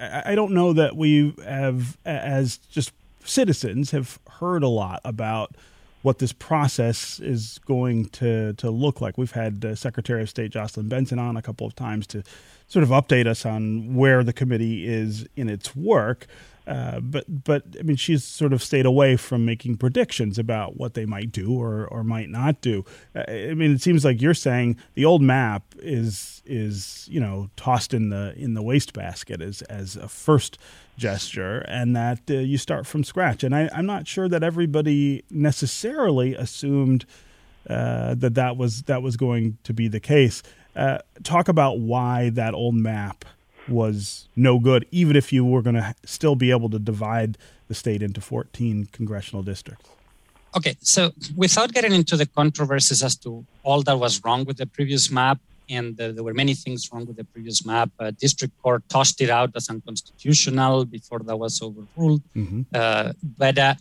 I, 0.00 0.32
I 0.32 0.34
don't 0.34 0.52
know 0.52 0.72
that 0.72 0.96
we 0.96 1.34
have, 1.44 1.96
as 2.04 2.56
just 2.70 2.92
citizens, 3.24 3.92
have 3.92 4.18
heard 4.40 4.62
a 4.62 4.68
lot 4.68 5.00
about 5.04 5.54
what 6.02 6.18
this 6.18 6.32
process 6.32 7.20
is 7.20 7.58
going 7.64 8.06
to, 8.06 8.52
to 8.54 8.70
look 8.70 9.00
like. 9.00 9.16
We've 9.16 9.32
had 9.32 9.64
uh, 9.64 9.74
Secretary 9.74 10.22
of 10.22 10.28
State 10.28 10.50
Jocelyn 10.50 10.88
Benson 10.88 11.18
on 11.18 11.36
a 11.36 11.42
couple 11.42 11.66
of 11.66 11.74
times 11.74 12.06
to 12.08 12.22
sort 12.66 12.82
of 12.82 12.90
update 12.90 13.26
us 13.26 13.46
on 13.46 13.94
where 13.94 14.24
the 14.24 14.32
committee 14.32 14.86
is 14.86 15.26
in 15.36 15.48
its 15.48 15.74
work. 15.76 16.26
Uh, 16.66 17.00
but 17.00 17.24
but 17.44 17.64
I 17.78 17.82
mean, 17.82 17.96
she's 17.96 18.22
sort 18.22 18.52
of 18.52 18.62
stayed 18.62 18.86
away 18.86 19.16
from 19.16 19.44
making 19.44 19.78
predictions 19.78 20.38
about 20.38 20.76
what 20.76 20.94
they 20.94 21.04
might 21.04 21.32
do 21.32 21.60
or, 21.60 21.86
or 21.86 22.04
might 22.04 22.28
not 22.28 22.60
do. 22.60 22.84
Uh, 23.16 23.24
I 23.28 23.54
mean, 23.54 23.72
it 23.72 23.82
seems 23.82 24.04
like 24.04 24.22
you're 24.22 24.32
saying 24.32 24.76
the 24.94 25.04
old 25.04 25.22
map 25.22 25.64
is 25.78 26.40
is 26.46 27.08
you 27.10 27.18
know 27.18 27.50
tossed 27.56 27.92
in 27.92 28.10
the 28.10 28.32
in 28.36 28.54
the 28.54 28.62
wastebasket 28.62 29.42
as 29.42 29.62
as 29.62 29.96
a 29.96 30.08
first 30.08 30.56
gesture, 31.02 31.58
and 31.68 31.94
that 31.96 32.20
uh, 32.30 32.34
you 32.34 32.56
start 32.56 32.86
from 32.86 33.02
scratch. 33.04 33.42
And 33.44 33.54
I, 33.54 33.68
am 33.72 33.86
not 33.86 34.06
sure 34.06 34.28
that 34.28 34.42
everybody 34.42 35.24
necessarily 35.30 36.34
assumed 36.34 37.04
uh, 37.68 38.14
that 38.14 38.34
that 38.34 38.56
was 38.56 38.82
that 38.84 39.02
was 39.02 39.16
going 39.16 39.58
to 39.64 39.74
be 39.74 39.88
the 39.88 40.00
case. 40.00 40.42
Uh, 40.74 40.98
talk 41.22 41.48
about 41.48 41.80
why 41.80 42.30
that 42.30 42.54
old 42.54 42.76
map 42.76 43.24
was 43.68 44.28
no 44.34 44.58
good, 44.58 44.86
even 44.90 45.16
if 45.16 45.32
you 45.32 45.44
were 45.44 45.62
going 45.62 45.76
to 45.76 45.94
still 46.04 46.36
be 46.36 46.50
able 46.50 46.70
to 46.70 46.78
divide 46.78 47.36
the 47.68 47.74
state 47.74 48.02
into 48.02 48.20
14 48.20 48.88
congressional 48.92 49.42
districts. 49.42 49.88
Okay, 50.56 50.76
so 50.80 51.10
without 51.36 51.72
getting 51.72 51.92
into 51.92 52.16
the 52.16 52.26
controversies 52.26 53.02
as 53.02 53.16
to 53.16 53.44
all 53.62 53.82
that 53.82 53.98
was 53.98 54.22
wrong 54.24 54.44
with 54.44 54.58
the 54.58 54.66
previous 54.66 55.10
map, 55.10 55.38
and 55.72 56.00
uh, 56.00 56.12
there 56.12 56.24
were 56.28 56.34
many 56.42 56.54
things 56.54 56.88
wrong 56.90 57.04
with 57.06 57.16
the 57.16 57.24
previous 57.24 57.64
map. 57.64 57.90
Uh, 57.98 58.10
district 58.24 58.54
court 58.62 58.82
tossed 58.88 59.20
it 59.20 59.30
out 59.30 59.50
as 59.56 59.68
unconstitutional 59.68 60.84
before 60.84 61.20
that 61.20 61.36
was 61.36 61.60
overruled. 61.62 62.22
Mm-hmm. 62.36 62.62
Uh, 62.72 63.12
but 63.38 63.58
uh, 63.58 63.74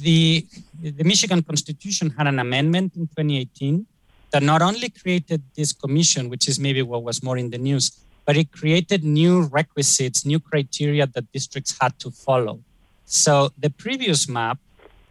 the 0.00 0.46
the 0.80 1.04
Michigan 1.04 1.42
Constitution 1.42 2.10
had 2.16 2.26
an 2.26 2.38
amendment 2.38 2.94
in 2.96 3.06
2018 3.08 3.86
that 4.32 4.42
not 4.42 4.62
only 4.62 4.88
created 4.88 5.42
this 5.54 5.72
commission, 5.72 6.28
which 6.28 6.48
is 6.48 6.58
maybe 6.58 6.82
what 6.82 7.02
was 7.02 7.22
more 7.22 7.36
in 7.36 7.50
the 7.50 7.58
news, 7.58 7.84
but 8.24 8.36
it 8.36 8.50
created 8.52 9.04
new 9.04 9.42
requisites, 9.42 10.24
new 10.24 10.40
criteria 10.40 11.06
that 11.06 11.30
districts 11.32 11.76
had 11.80 11.98
to 11.98 12.10
follow. 12.10 12.60
So 13.04 13.50
the 13.58 13.70
previous 13.70 14.28
map 14.28 14.58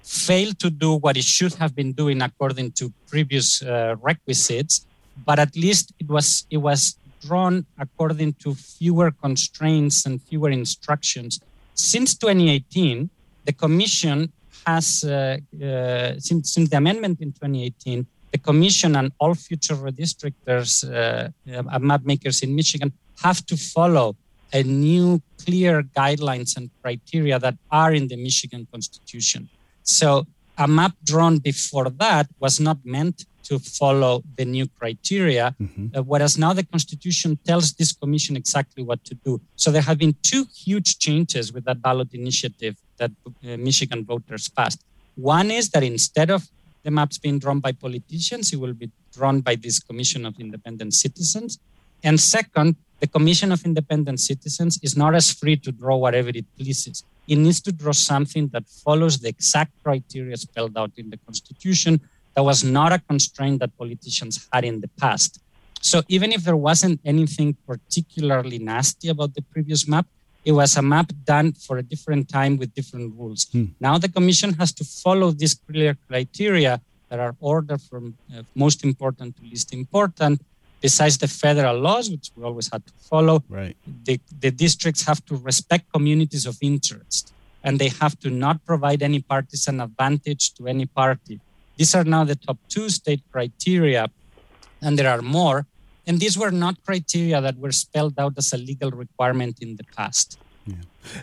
failed 0.03 0.57
to 0.59 0.69
do 0.69 0.95
what 0.95 1.17
it 1.17 1.23
should 1.23 1.53
have 1.55 1.75
been 1.75 1.93
doing 1.93 2.21
according 2.21 2.71
to 2.71 2.91
previous 3.07 3.61
uh, 3.61 3.95
requisites, 4.01 4.85
but 5.17 5.39
at 5.39 5.55
least 5.55 5.93
it 5.99 6.07
was 6.07 6.45
it 6.49 6.57
was 6.57 6.97
drawn 7.21 7.65
according 7.77 8.33
to 8.33 8.55
fewer 8.55 9.11
constraints 9.11 10.05
and 10.05 10.21
fewer 10.21 10.49
instructions. 10.49 11.39
Since 11.75 12.15
2018, 12.15 13.09
the 13.45 13.53
commission 13.53 14.31
has 14.65 15.03
uh, 15.03 15.37
uh, 15.63 16.19
since, 16.19 16.53
since 16.53 16.69
the 16.69 16.77
amendment 16.77 17.21
in 17.21 17.31
2018 17.31 18.05
the 18.31 18.37
commission 18.37 18.95
and 18.95 19.11
all 19.19 19.35
future 19.35 19.75
redistrictors, 19.75 20.71
uh, 20.87 21.29
uh, 21.53 21.79
map 21.79 22.03
makers 22.05 22.41
in 22.41 22.55
Michigan, 22.55 22.91
have 23.21 23.45
to 23.45 23.57
follow 23.57 24.15
a 24.53 24.63
new 24.63 25.21
clear 25.43 25.83
guidelines 25.83 26.57
and 26.57 26.69
criteria 26.81 27.37
that 27.39 27.55
are 27.71 27.93
in 27.93 28.07
the 28.07 28.17
Michigan 28.17 28.67
Constitution. 28.71 29.49
So 29.83 30.25
a 30.57 30.67
map 30.67 30.93
drawn 31.03 31.39
before 31.39 31.89
that 31.89 32.27
was 32.39 32.59
not 32.59 32.77
meant 32.83 33.25
to 33.51 33.59
follow 33.79 34.13
the 34.37 34.45
new 34.55 34.65
criteria, 34.79 35.45
mm-hmm. 35.61 35.87
uh, 35.95 36.01
whereas 36.11 36.33
now 36.43 36.53
the 36.59 36.67
Constitution 36.73 37.37
tells 37.49 37.73
this 37.79 37.91
commission 38.01 38.33
exactly 38.43 38.81
what 38.89 38.99
to 39.09 39.13
do. 39.27 39.31
So 39.61 39.67
there 39.71 39.87
have 39.89 39.99
been 40.03 40.15
two 40.31 40.43
huge 40.65 40.89
changes 41.05 41.45
with 41.53 41.63
that 41.65 41.79
ballot 41.87 42.09
initiative 42.21 42.75
that 42.99 43.11
uh, 43.25 43.57
Michigan 43.67 44.01
voters 44.11 44.45
passed. 44.57 44.79
One 45.15 45.51
is 45.59 45.65
that 45.71 45.83
instead 45.83 46.29
of 46.35 46.41
the 46.83 46.91
maps 46.91 47.17
being 47.17 47.39
drawn 47.39 47.59
by 47.59 47.71
politicians. 47.71 48.53
It 48.53 48.59
will 48.59 48.73
be 48.73 48.89
drawn 49.13 49.41
by 49.41 49.55
this 49.55 49.79
Commission 49.79 50.25
of 50.25 50.39
Independent 50.39 50.93
Citizens. 50.93 51.59
And 52.03 52.19
second, 52.19 52.75
the 52.99 53.07
Commission 53.07 53.51
of 53.51 53.63
Independent 53.65 54.19
Citizens 54.19 54.79
is 54.81 54.97
not 54.97 55.15
as 55.15 55.31
free 55.31 55.57
to 55.57 55.71
draw 55.71 55.97
whatever 55.97 56.29
it 56.29 56.45
pleases. 56.57 57.03
It 57.27 57.37
needs 57.37 57.61
to 57.61 57.71
draw 57.71 57.93
something 57.93 58.47
that 58.49 58.67
follows 58.67 59.19
the 59.19 59.29
exact 59.29 59.71
criteria 59.83 60.37
spelled 60.37 60.77
out 60.77 60.91
in 60.97 61.09
the 61.09 61.17
Constitution. 61.17 62.01
That 62.35 62.43
was 62.43 62.63
not 62.63 62.93
a 62.93 62.99
constraint 62.99 63.59
that 63.59 63.77
politicians 63.77 64.47
had 64.51 64.63
in 64.63 64.81
the 64.81 64.87
past. 64.87 65.39
So 65.81 66.03
even 66.07 66.31
if 66.31 66.43
there 66.43 66.55
wasn't 66.55 67.01
anything 67.03 67.57
particularly 67.67 68.59
nasty 68.59 69.09
about 69.09 69.33
the 69.33 69.41
previous 69.41 69.87
map, 69.87 70.05
it 70.45 70.53
was 70.53 70.75
a 70.77 70.81
map 70.81 71.11
done 71.23 71.53
for 71.53 71.77
a 71.77 71.83
different 71.83 72.29
time 72.29 72.57
with 72.57 72.73
different 72.73 73.13
rules. 73.17 73.47
Hmm. 73.51 73.65
Now 73.79 73.97
the 73.97 74.09
commission 74.09 74.53
has 74.53 74.71
to 74.73 74.83
follow 74.83 75.31
these 75.31 75.53
clear 75.53 75.97
criteria 76.07 76.81
that 77.09 77.19
are 77.19 77.35
ordered 77.39 77.81
from 77.81 78.17
uh, 78.33 78.43
most 78.55 78.83
important 78.83 79.35
to 79.37 79.43
least 79.43 79.73
important. 79.73 80.41
Besides 80.79 81.19
the 81.19 81.27
federal 81.27 81.79
laws, 81.79 82.09
which 82.09 82.31
we 82.35 82.43
always 82.43 82.69
had 82.71 82.83
to 82.87 82.93
follow, 82.93 83.43
right. 83.49 83.77
the, 84.05 84.19
the 84.39 84.49
districts 84.49 85.05
have 85.05 85.23
to 85.25 85.35
respect 85.35 85.91
communities 85.93 86.47
of 86.47 86.57
interest 86.61 87.33
and 87.63 87.77
they 87.77 87.89
have 88.01 88.19
to 88.19 88.31
not 88.31 88.65
provide 88.65 89.03
any 89.03 89.19
partisan 89.21 89.79
advantage 89.79 90.53
to 90.55 90.67
any 90.67 90.87
party. 90.87 91.39
These 91.81 91.95
are 91.95 92.03
now 92.03 92.23
the 92.23 92.35
top 92.35 92.59
two 92.69 92.89
state 92.89 93.23
criteria, 93.31 94.03
and 94.83 94.99
there 94.99 95.09
are 95.09 95.23
more. 95.23 95.65
And 96.05 96.19
these 96.19 96.37
were 96.37 96.51
not 96.51 96.75
criteria 96.85 97.41
that 97.41 97.57
were 97.57 97.71
spelled 97.71 98.19
out 98.19 98.33
as 98.37 98.53
a 98.53 98.57
legal 98.57 98.91
requirement 98.91 99.55
in 99.61 99.77
the 99.77 99.85
past. 99.97 100.37
Yeah. 100.67 100.75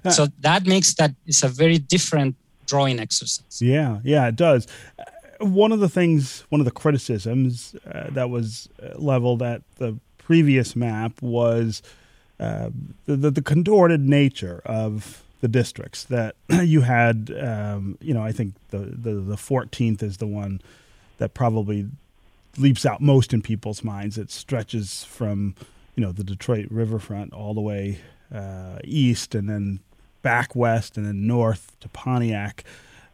Uh, 0.04 0.10
so 0.10 0.26
that 0.40 0.66
makes 0.66 0.94
that 0.94 1.12
it's 1.26 1.44
a 1.44 1.48
very 1.48 1.78
different 1.78 2.34
drawing 2.66 2.98
exercise. 2.98 3.62
Yeah, 3.62 4.00
yeah, 4.02 4.26
it 4.26 4.34
does. 4.34 4.66
Uh, 4.98 5.46
one 5.46 5.70
of 5.70 5.78
the 5.78 5.88
things, 5.88 6.42
one 6.48 6.60
of 6.60 6.64
the 6.64 6.72
criticisms 6.82 7.76
uh, 7.86 8.10
that 8.10 8.28
was 8.28 8.68
uh, 8.82 8.98
leveled 8.98 9.42
at 9.42 9.62
the 9.76 9.96
previous 10.18 10.74
map 10.74 11.22
was 11.22 11.82
uh, 12.40 12.70
the, 13.06 13.14
the, 13.14 13.30
the 13.30 13.42
contorted 13.42 14.00
nature 14.00 14.60
of 14.64 15.22
the 15.40 15.48
districts 15.48 16.04
that 16.04 16.36
you 16.48 16.82
had. 16.82 17.32
Um, 17.38 17.98
you 18.00 18.14
know, 18.14 18.22
I 18.22 18.32
think 18.32 18.54
the, 18.70 18.78
the 18.78 19.36
14th 19.36 20.02
is 20.02 20.18
the 20.18 20.26
one 20.26 20.60
that 21.18 21.34
probably 21.34 21.88
leaps 22.56 22.84
out 22.84 23.00
most 23.00 23.32
in 23.32 23.42
people's 23.42 23.84
minds. 23.84 24.18
It 24.18 24.30
stretches 24.30 25.04
from 25.04 25.54
you 25.94 26.04
know 26.04 26.12
the 26.12 26.24
Detroit 26.24 26.66
riverfront 26.70 27.32
all 27.32 27.54
the 27.54 27.60
way 27.60 27.98
uh, 28.34 28.78
east, 28.84 29.34
and 29.34 29.48
then 29.48 29.80
back 30.22 30.54
west, 30.54 30.96
and 30.96 31.06
then 31.06 31.26
north 31.26 31.76
to 31.80 31.88
Pontiac. 31.88 32.64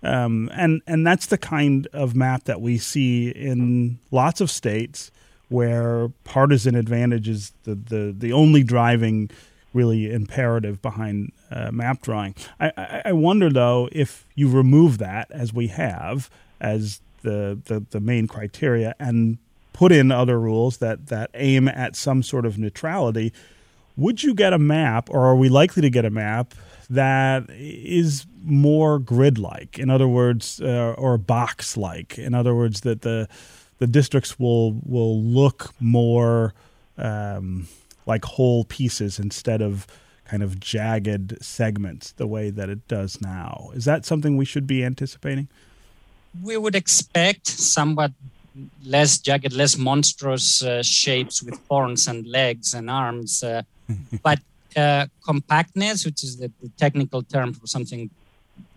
Um, 0.02 0.50
and 0.52 0.82
and 0.86 1.06
that's 1.06 1.26
the 1.26 1.38
kind 1.38 1.88
of 1.92 2.14
map 2.14 2.44
that 2.44 2.60
we 2.60 2.76
see 2.78 3.30
in 3.30 3.98
lots 4.10 4.40
of 4.40 4.50
states 4.50 5.10
where 5.48 6.08
partisan 6.24 6.74
advantage 6.74 7.28
is 7.28 7.52
the, 7.64 7.74
the, 7.74 8.14
the 8.16 8.32
only 8.32 8.62
driving 8.62 9.30
really 9.74 10.10
imperative 10.10 10.80
behind 10.80 11.32
uh, 11.50 11.70
map 11.70 12.00
drawing. 12.00 12.34
I, 12.58 12.72
I, 12.76 13.02
I, 13.06 13.12
wonder 13.12 13.50
though 13.50 13.88
if 13.92 14.24
you 14.34 14.48
remove 14.48 14.98
that 14.98 15.30
as 15.30 15.52
we 15.52 15.66
have 15.68 16.30
as 16.60 17.00
the, 17.22 17.58
the, 17.64 17.84
the 17.90 18.00
main 18.00 18.26
criteria 18.28 18.94
and 18.98 19.38
put 19.72 19.92
in 19.92 20.12
other 20.12 20.38
rules 20.38 20.78
that, 20.78 21.08
that 21.08 21.30
aim 21.34 21.68
at 21.68 21.96
some 21.96 22.22
sort 22.22 22.46
of 22.46 22.56
neutrality, 22.56 23.32
would 23.96 24.22
you 24.22 24.34
get 24.34 24.52
a 24.52 24.58
map, 24.58 25.08
or 25.10 25.26
are 25.26 25.36
we 25.36 25.48
likely 25.48 25.82
to 25.82 25.90
get 25.90 26.04
a 26.04 26.10
map 26.10 26.54
that 26.88 27.44
is 27.50 28.26
more 28.42 28.98
grid-like? 28.98 29.78
In 29.78 29.90
other 29.90 30.08
words, 30.08 30.60
uh, 30.60 30.94
or 30.96 31.18
box-like. 31.18 32.18
In 32.18 32.34
other 32.34 32.54
words, 32.54 32.80
that 32.82 33.02
the 33.02 33.28
the 33.78 33.86
districts 33.86 34.38
will 34.38 34.80
will 34.84 35.20
look 35.20 35.74
more 35.80 36.54
um, 36.96 37.68
like 38.06 38.25
whole 38.25 38.64
pieces 38.64 39.18
instead 39.18 39.62
of 39.62 39.87
kind 40.25 40.42
of 40.42 40.58
jagged 40.58 41.42
segments, 41.42 42.12
the 42.12 42.26
way 42.26 42.50
that 42.50 42.68
it 42.68 42.87
does 42.88 43.20
now. 43.20 43.70
Is 43.75 43.84
that 43.84 44.04
something 44.04 44.37
we 44.37 44.44
should 44.44 44.66
be 44.66 44.84
anticipating? 44.84 45.49
we 46.42 46.56
would 46.56 46.75
expect 46.75 47.46
somewhat 47.46 48.12
less 48.84 49.18
jagged, 49.18 49.52
less 49.52 49.76
monstrous 49.76 50.62
uh, 50.62 50.82
shapes 50.82 51.42
with 51.42 51.61
horns 51.68 52.06
and 52.06 52.26
legs 52.26 52.75
and 52.75 52.90
arms. 52.90 53.42
Uh, 53.42 53.62
but 54.23 54.38
uh, 54.76 55.06
compactness, 55.25 56.04
which 56.04 56.25
is 56.25 56.37
the, 56.37 56.50
the, 56.61 56.68
technical 56.76 57.23
term 57.23 57.52
for 57.52 57.66
something 57.66 58.11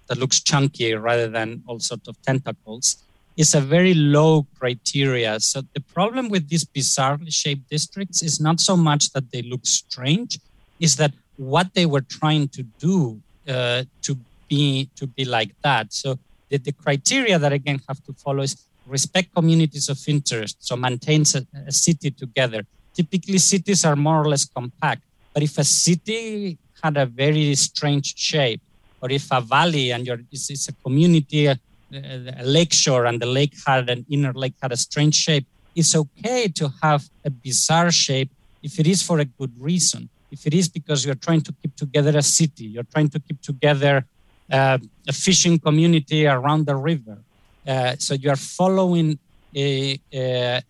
that 0.08 0.18
looks 0.18 0.42
chunky 0.42 0.94
rather 0.94 1.28
than 1.28 1.64
all 1.66 1.80
sorts 1.80 2.08
of 2.08 2.22
tentacles, 2.22 2.98
is 3.38 3.54
a 3.54 3.62
very 3.62 3.94
low 3.94 4.48
criteria. 4.60 5.40
So 5.40 5.62
the 5.74 5.80
problem 5.80 6.28
with 6.28 6.50
these 6.50 6.66
bizarrely 6.66 7.32
shaped 7.32 7.70
districts 7.70 8.24
is 8.24 8.42
not 8.42 8.60
so 8.60 8.76
much 8.76 9.12
that 9.12 9.32
they 9.32 9.44
look 9.44 9.66
strange, 9.66 10.40
is 10.80 10.96
that 10.98 11.14
what 11.38 11.74
they 11.76 11.86
were 11.86 12.02
trying 12.02 12.48
to 12.50 12.64
do 12.64 13.22
uh, 13.48 13.84
to 14.02 14.18
be 14.50 14.90
to 14.96 15.06
be 15.06 15.24
like 15.24 15.54
that. 15.62 15.94
So 15.94 16.18
the, 16.50 16.58
the 16.58 16.72
criteria 16.72 17.38
that 17.38 17.54
again 17.54 17.80
have 17.88 18.04
to 18.06 18.14
follow 18.14 18.42
is 18.42 18.56
respect 18.88 19.34
communities 19.36 19.88
of 19.90 20.00
interest, 20.08 20.58
so 20.60 20.76
maintains 20.76 21.36
a, 21.36 21.46
a, 21.68 21.72
city 21.72 22.10
together. 22.10 22.66
Typically, 22.94 23.38
cities 23.38 23.86
are 23.86 23.96
more 23.96 24.22
or 24.22 24.30
less 24.30 24.46
compact, 24.46 25.04
but 25.34 25.44
if 25.44 25.58
a 25.58 25.64
city 25.64 26.58
had 26.82 26.98
a 26.98 27.06
very 27.06 27.54
strange 27.56 28.18
shape, 28.18 28.62
or 29.02 29.12
if 29.12 29.28
a 29.32 29.42
valley 29.42 29.92
and 29.92 30.08
your 30.08 30.20
it's, 30.32 30.50
it's 30.50 30.70
a 30.70 30.74
community 30.74 31.48
a 31.94 32.44
lakeshore 32.44 33.06
and 33.06 33.22
the 33.22 33.26
lake 33.26 33.54
had 33.66 33.90
an 33.90 34.06
inner 34.10 34.34
lake 34.34 34.54
had 34.62 34.72
a 34.72 34.78
strange 34.78 35.16
shape, 35.16 35.46
it's 35.76 35.96
okay 35.96 36.48
to 36.48 36.74
have 36.82 37.08
a 37.24 37.30
bizarre 37.30 37.92
shape 37.92 38.32
if 38.64 38.80
it 38.80 38.88
is 38.88 39.02
for 39.02 39.20
a 39.20 39.26
good 39.26 39.54
reason. 39.60 40.10
If 40.32 40.46
it 40.46 40.54
is 40.54 40.68
because 40.68 41.06
you're 41.06 41.16
trying 41.16 41.42
to 41.42 41.54
keep 41.62 41.76
together 41.76 42.18
a 42.18 42.22
city, 42.22 42.66
you're 42.66 42.92
trying 42.96 43.10
to 43.10 43.20
keep 43.20 43.42
together 43.42 44.06
uh, 44.52 44.78
a 45.08 45.14
fishing 45.14 45.60
community 45.60 46.28
around 46.28 46.66
the 46.66 46.76
river. 46.76 47.18
Uh, 47.66 47.96
so 47.98 48.14
you 48.14 48.30
are 48.30 48.36
following 48.36 49.20
a, 49.56 50.00
a, 50.14 50.62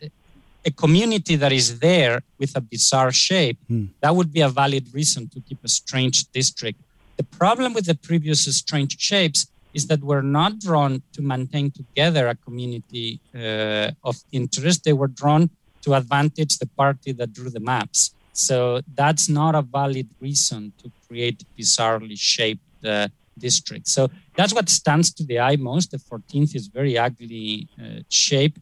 a, 0.65 0.71
community 0.71 1.35
that 1.35 1.51
is 1.51 1.79
there 1.79 2.21
with 2.39 2.55
a 2.55 2.61
bizarre 2.61 3.11
shape. 3.11 3.57
Hmm. 3.67 3.85
That 4.01 4.15
would 4.15 4.31
be 4.31 4.41
a 4.41 4.49
valid 4.49 4.85
reason 4.93 5.29
to 5.29 5.39
keep 5.41 5.59
a 5.63 5.67
strange 5.67 6.25
district. 6.31 6.79
The 7.17 7.23
problem 7.23 7.73
with 7.73 7.85
the 7.85 7.95
previous 7.95 8.45
strange 8.45 8.99
shapes 8.99 9.47
is 9.77 9.85
that 9.91 10.01
we're 10.09 10.29
not 10.39 10.53
drawn 10.67 10.93
to 11.15 11.21
maintain 11.33 11.67
together 11.79 12.23
a 12.33 12.35
community 12.45 13.09
uh, 13.43 14.09
of 14.09 14.15
interest. 14.39 14.77
They 14.87 14.97
were 15.01 15.13
drawn 15.21 15.43
to 15.83 15.89
advantage 16.01 16.53
the 16.63 16.69
party 16.81 17.11
that 17.19 17.29
drew 17.37 17.49
the 17.57 17.65
maps. 17.71 17.99
So 18.47 18.57
that's 19.01 19.25
not 19.39 19.53
a 19.61 19.63
valid 19.79 20.07
reason 20.27 20.61
to 20.81 20.85
create 21.05 21.39
bizarrely 21.57 22.17
shaped 22.33 22.67
uh, 22.83 23.07
districts. 23.47 23.91
So 23.97 24.03
that's 24.37 24.53
what 24.57 24.67
stands 24.81 25.07
to 25.17 25.23
the 25.29 25.37
eye 25.47 25.59
most. 25.71 25.85
The 25.95 26.01
14th 26.09 26.51
is 26.59 26.65
very 26.79 26.95
ugly 27.07 27.67
uh, 27.81 28.01
shape. 28.09 28.55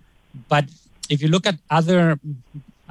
But 0.54 0.66
if 1.14 1.18
you 1.22 1.30
look 1.36 1.46
at 1.52 1.58
other 1.80 2.20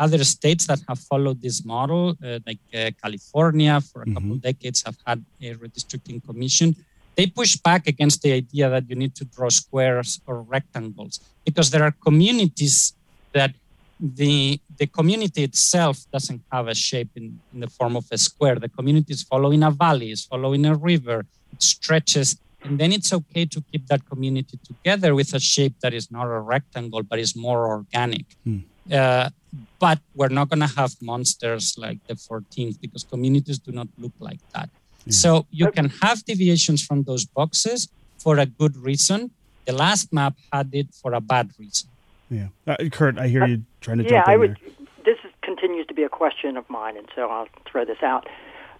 other 0.04 0.22
states 0.36 0.62
that 0.70 0.80
have 0.88 1.00
followed 1.10 1.38
this 1.46 1.58
model, 1.74 2.04
uh, 2.10 2.40
like 2.48 2.62
uh, 2.74 2.90
California, 3.02 3.74
for 3.80 3.98
a 4.02 4.04
mm-hmm. 4.04 4.14
couple 4.14 4.36
decades, 4.48 4.78
have 4.86 4.98
had 5.08 5.20
a 5.40 5.54
redistricting 5.62 6.18
commission 6.28 6.68
they 7.16 7.26
push 7.26 7.56
back 7.56 7.87
against 7.87 8.23
the 8.23 8.33
idea 8.33 8.68
that 8.68 8.88
you 8.88 8.97
need 8.97 9.14
to 9.16 9.25
draw 9.25 9.49
squares 9.49 10.21
or 10.26 10.42
rectangles 10.42 11.21
because 11.44 11.71
there 11.71 11.83
are 11.83 11.92
communities 11.92 12.94
that 13.33 13.54
the 14.00 14.61
the 14.76 14.87
community 14.87 15.44
itself 15.44 16.04
doesn't 16.12 16.42
have 16.50 16.66
a 16.66 16.75
shape 16.75 17.11
in, 17.14 17.38
in 17.52 17.61
the 17.61 17.68
form 17.68 17.97
of 17.97 18.04
a 18.11 18.18
square. 18.18 18.56
The 18.56 18.68
community 18.68 19.12
is 19.12 19.23
following 19.23 19.62
a 19.62 19.71
valley, 19.71 20.11
is 20.11 20.25
following 20.25 20.66
a 20.66 20.75
river, 20.75 21.25
it 21.52 21.62
stretches, 21.62 22.37
and 22.64 22.78
then 22.78 22.90
it's 22.92 23.12
okay 23.12 23.44
to 23.47 23.62
keep 23.71 23.87
that 23.87 24.04
community 24.06 24.59
together 24.64 25.14
with 25.14 25.33
a 25.35 25.40
shape 25.40 25.75
that 25.80 25.94
is 25.94 26.11
not 26.11 26.25
a 26.25 26.40
rectangle 26.40 27.02
but 27.02 27.18
is 27.18 27.37
more 27.37 27.68
organic. 27.68 28.26
Hmm. 28.44 28.59
Uh, 28.90 29.30
but 29.78 30.00
we're 30.14 30.28
not 30.28 30.49
going 30.49 30.61
to 30.61 30.75
have 30.75 30.92
monsters 31.00 31.78
like 31.78 32.04
the 32.06 32.14
14th 32.14 32.80
because 32.80 33.04
communities 33.04 33.59
do 33.59 33.71
not 33.71 33.88
look 33.97 34.12
like 34.18 34.40
that. 34.52 34.68
So 35.11 35.46
you 35.50 35.70
can 35.70 35.90
have 36.02 36.25
deviations 36.25 36.84
from 36.84 37.02
those 37.02 37.25
boxes 37.25 37.88
for 38.18 38.38
a 38.38 38.46
good 38.46 38.76
reason. 38.76 39.30
The 39.66 39.73
last 39.73 40.12
map 40.12 40.34
had 40.52 40.70
it 40.73 40.88
for 40.94 41.12
a 41.12 41.20
bad 41.20 41.50
reason. 41.58 41.88
Yeah, 42.30 42.49
uh, 42.66 42.76
Kurt, 42.90 43.18
I 43.18 43.28
hear 43.28 43.46
you 43.46 43.62
trying 43.80 43.99
to. 43.99 44.04
Yeah, 44.04 44.25
I 44.26 44.37
would. 44.37 44.56
There. 44.61 44.87
This 45.04 45.18
is, 45.25 45.30
continues 45.42 45.87
to 45.88 45.94
be 45.94 46.02
a 46.02 46.08
question 46.08 46.56
of 46.56 46.68
mine, 46.70 46.96
and 46.96 47.06
so 47.14 47.28
I'll 47.28 47.49
throw 47.66 47.84
this 47.84 48.02
out. 48.02 48.26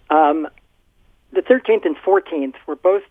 Um, 0.09 0.47
the 1.31 1.41
13th 1.41 1.85
and 1.85 1.95
14th 1.95 2.55
were 2.65 2.75
both, 2.75 3.03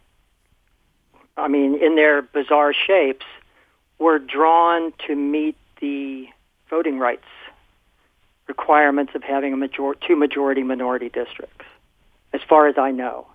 I 1.37 1.47
mean, 1.47 1.77
in 1.81 1.95
their 1.95 2.23
bizarre 2.23 2.73
shapes, 2.73 3.27
were 3.99 4.19
drawn 4.19 4.93
to 5.07 5.15
meet 5.15 5.57
the 5.81 6.27
voting 6.69 6.99
rights 6.99 7.27
requirements 8.49 9.13
of 9.15 9.23
having 9.23 9.53
a 9.53 9.57
major- 9.57 9.95
two 10.07 10.17
majority 10.17 10.63
minority 10.63 11.09
districts 11.09 11.65
as 12.35 12.41
far 12.49 12.69
as 12.69 12.77
I 12.77 12.91
know. 12.91 13.27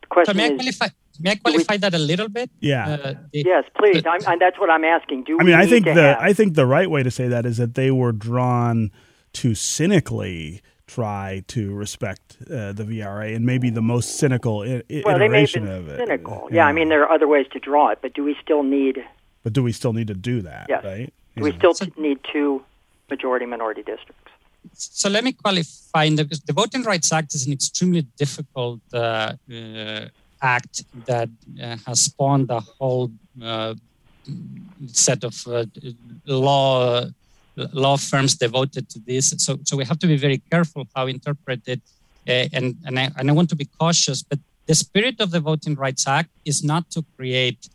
The 0.00 0.06
question 0.08 0.34
so 0.34 0.38
may 0.38 0.46
I 0.46 0.56
qualify, 0.56 0.88
may 1.20 1.30
I 1.32 1.34
qualify 1.36 1.74
we, 1.74 1.78
that 1.78 1.94
a 1.94 1.98
little 1.98 2.28
bit? 2.28 2.50
Yeah. 2.60 2.88
Uh, 2.88 2.96
the, 2.96 3.18
yes, 3.32 3.64
please. 3.76 4.02
The, 4.02 4.08
I'm, 4.08 4.38
that's 4.38 4.58
what 4.58 4.70
I'm 4.70 4.84
asking. 4.84 5.24
Do 5.24 5.38
I 5.38 5.44
mean? 5.44 5.54
I 5.54 5.66
think 5.66 5.84
the 5.84 5.94
have, 5.94 6.18
I 6.20 6.32
think 6.32 6.54
the 6.54 6.66
right 6.66 6.90
way 6.90 7.02
to 7.02 7.10
say 7.10 7.28
that 7.28 7.44
is 7.46 7.58
that 7.58 7.74
they 7.74 7.90
were 7.90 8.12
drawn 8.12 8.90
to 9.34 9.54
cynically 9.54 10.62
try 10.86 11.44
to 11.48 11.74
respect 11.74 12.38
uh, 12.50 12.72
the 12.72 12.82
VRA 12.84 13.36
and 13.36 13.44
maybe 13.44 13.68
the 13.68 13.82
most 13.82 14.16
cynical 14.16 14.62
I- 14.62 14.82
well, 15.04 15.16
iteration 15.16 15.66
they 15.66 15.70
may 15.70 15.74
have 15.74 15.84
of 15.84 15.88
it. 15.90 15.98
Cynical. 15.98 16.48
Yeah. 16.50 16.56
yeah. 16.56 16.66
I 16.66 16.72
mean 16.72 16.88
there 16.88 17.02
are 17.02 17.12
other 17.12 17.28
ways 17.28 17.46
to 17.52 17.58
draw 17.60 17.90
it, 17.90 17.98
but 18.00 18.14
do 18.14 18.24
we 18.24 18.34
still 18.42 18.62
need? 18.62 19.04
But 19.42 19.52
do 19.52 19.62
we 19.62 19.72
still 19.72 19.92
need 19.92 20.06
to 20.08 20.14
do 20.14 20.40
that? 20.42 20.66
Yes. 20.70 20.84
Right. 20.84 21.12
Do 21.36 21.42
yeah. 21.42 21.42
we 21.42 21.52
still 21.58 21.74
need 21.98 22.20
two 22.32 22.64
majority 23.10 23.44
minority 23.44 23.82
districts? 23.82 24.27
So 24.72 25.08
let 25.08 25.24
me 25.24 25.32
qualify. 25.32 26.08
The, 26.08 26.24
the 26.46 26.52
Voting 26.52 26.82
Rights 26.82 27.12
Act 27.12 27.34
is 27.34 27.46
an 27.46 27.52
extremely 27.52 28.02
difficult 28.16 28.80
uh, 28.92 29.34
uh, 29.52 30.08
act 30.40 30.84
that 31.06 31.28
uh, 31.60 31.76
has 31.86 32.02
spawned 32.02 32.50
a 32.50 32.60
whole 32.60 33.10
uh, 33.42 33.74
set 34.86 35.24
of 35.24 35.34
uh, 35.46 35.64
law 36.26 37.04
law 37.72 37.96
firms 37.96 38.36
devoted 38.36 38.88
to 38.88 39.00
this. 39.00 39.34
So, 39.38 39.58
so 39.64 39.76
we 39.76 39.84
have 39.84 39.98
to 39.98 40.06
be 40.06 40.16
very 40.16 40.40
careful 40.48 40.86
how 40.94 41.06
we 41.06 41.14
interpret 41.14 41.62
it. 41.66 41.80
Uh, 42.28 42.46
and, 42.52 42.76
and, 42.86 42.96
I, 43.00 43.10
and 43.16 43.28
I 43.28 43.32
want 43.32 43.48
to 43.48 43.56
be 43.56 43.68
cautious, 43.80 44.22
but 44.22 44.38
the 44.66 44.76
spirit 44.76 45.20
of 45.20 45.32
the 45.32 45.40
Voting 45.40 45.74
Rights 45.74 46.06
Act 46.06 46.30
is 46.44 46.62
not 46.62 46.88
to 46.92 47.04
create 47.16 47.68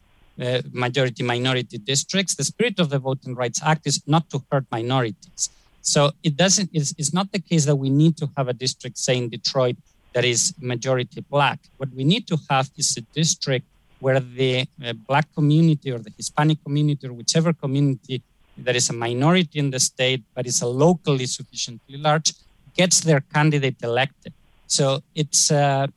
majority 0.72 1.22
minority 1.22 1.78
districts. 1.80 2.36
The 2.36 2.46
spirit 2.46 2.80
of 2.80 2.90
the 2.90 2.98
Voting 2.98 3.36
Rights 3.36 3.62
Act 3.62 3.86
is 3.86 4.02
not 4.08 4.30
to 4.30 4.42
hurt 4.50 4.66
minorities. 4.72 5.50
So 5.84 6.12
it 6.24 6.36
doesn't. 6.38 6.70
It's, 6.74 6.96
it's 6.98 7.14
not 7.14 7.32
the 7.32 7.40
case 7.40 7.66
that 7.66 7.76
we 7.76 7.90
need 7.90 8.18
to 8.18 8.30
have 8.38 8.48
a 8.48 8.54
district, 8.54 8.98
say 8.98 9.18
in 9.18 9.30
Detroit, 9.30 9.76
that 10.14 10.24
is 10.24 10.54
majority 10.60 11.22
black. 11.30 11.60
What 11.78 11.90
we 11.94 12.04
need 12.06 12.26
to 12.28 12.38
have 12.50 12.70
is 12.78 12.96
a 12.98 13.02
district 13.14 13.66
where 14.00 14.20
the 14.20 14.66
uh, 14.84 14.94
black 15.10 15.28
community 15.36 15.92
or 15.92 16.00
the 16.00 16.14
Hispanic 16.16 16.64
community 16.64 17.08
or 17.08 17.14
whichever 17.14 17.52
community 17.54 18.22
that 18.58 18.76
is 18.76 18.90
a 18.90 18.94
minority 18.94 19.60
in 19.60 19.72
the 19.72 19.80
state 19.80 20.24
but 20.36 20.46
is 20.46 20.62
a 20.62 20.68
locally 20.68 21.26
sufficiently 21.26 21.98
large 21.98 22.34
gets 22.76 23.02
their 23.02 23.22
candidate 23.36 23.78
elected. 23.82 24.34
So 24.68 24.86
it's 25.22 25.52
uh, 25.52 25.88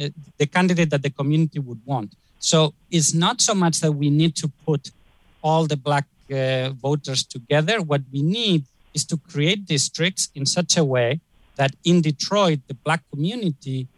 uh 0.00 0.08
the 0.38 0.46
candidate 0.46 0.90
that 0.90 1.02
the 1.02 1.14
community 1.20 1.58
would 1.58 1.80
want. 1.84 2.10
So 2.38 2.74
it's 2.90 3.12
not 3.14 3.40
so 3.40 3.54
much 3.54 3.76
that 3.82 3.92
we 4.02 4.08
need 4.10 4.34
to 4.42 4.46
put 4.66 4.82
all 5.42 5.66
the 5.72 5.76
black 5.88 6.06
uh, 6.30 6.70
voters 6.86 7.20
together. 7.34 7.76
What 7.80 8.02
we 8.12 8.22
need 8.22 8.62
is 8.94 9.04
to 9.06 9.16
create 9.16 9.66
districts 9.66 10.30
in 10.34 10.46
such 10.46 10.76
a 10.76 10.84
way 10.84 11.20
that 11.56 11.74
in 11.84 12.00
Detroit, 12.00 12.60
the 12.68 12.74
black 12.74 13.02
community 13.10 13.88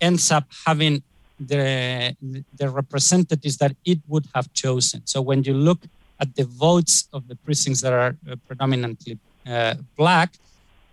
ends 0.00 0.30
up 0.30 0.46
having 0.66 1.02
the, 1.38 2.16
the 2.56 2.68
representatives 2.70 3.56
that 3.58 3.74
it 3.84 3.98
would 4.08 4.26
have 4.34 4.52
chosen. 4.52 5.02
So 5.04 5.20
when 5.20 5.42
you 5.44 5.54
look 5.54 5.80
at 6.20 6.34
the 6.36 6.44
votes 6.44 7.08
of 7.12 7.28
the 7.28 7.36
precincts 7.36 7.80
that 7.82 7.92
are 7.92 8.16
uh, 8.30 8.36
predominantly 8.46 9.18
uh, 9.46 9.74
black, 9.96 10.30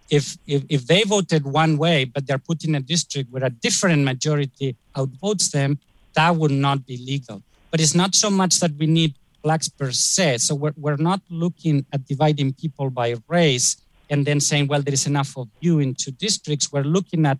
if, 0.09 0.37
if, 0.45 0.63
if 0.67 0.87
they 0.87 1.03
voted 1.03 1.45
one 1.45 1.77
way, 1.77 2.05
but 2.05 2.27
they're 2.27 2.37
put 2.37 2.65
in 2.65 2.75
a 2.75 2.81
district 2.81 3.31
where 3.31 3.45
a 3.45 3.49
different 3.49 4.03
majority 4.03 4.75
outvotes 4.95 5.51
them, 5.51 5.79
that 6.13 6.35
would 6.35 6.51
not 6.51 6.85
be 6.85 6.97
legal. 6.97 7.41
But 7.69 7.79
it's 7.79 7.95
not 7.95 8.13
so 8.15 8.29
much 8.29 8.59
that 8.59 8.73
we 8.77 8.87
need 8.87 9.13
blacks 9.41 9.69
per 9.69 9.91
se. 9.91 10.37
So 10.39 10.55
we're, 10.55 10.73
we're 10.77 10.97
not 10.97 11.21
looking 11.29 11.85
at 11.93 12.05
dividing 12.05 12.53
people 12.53 12.89
by 12.89 13.15
race 13.27 13.77
and 14.09 14.25
then 14.25 14.39
saying, 14.39 14.67
well, 14.67 14.81
there 14.81 14.93
is 14.93 15.07
enough 15.07 15.37
of 15.37 15.47
you 15.59 15.79
in 15.79 15.95
two 15.95 16.11
districts. 16.11 16.71
We're 16.71 16.83
looking 16.83 17.25
at 17.25 17.39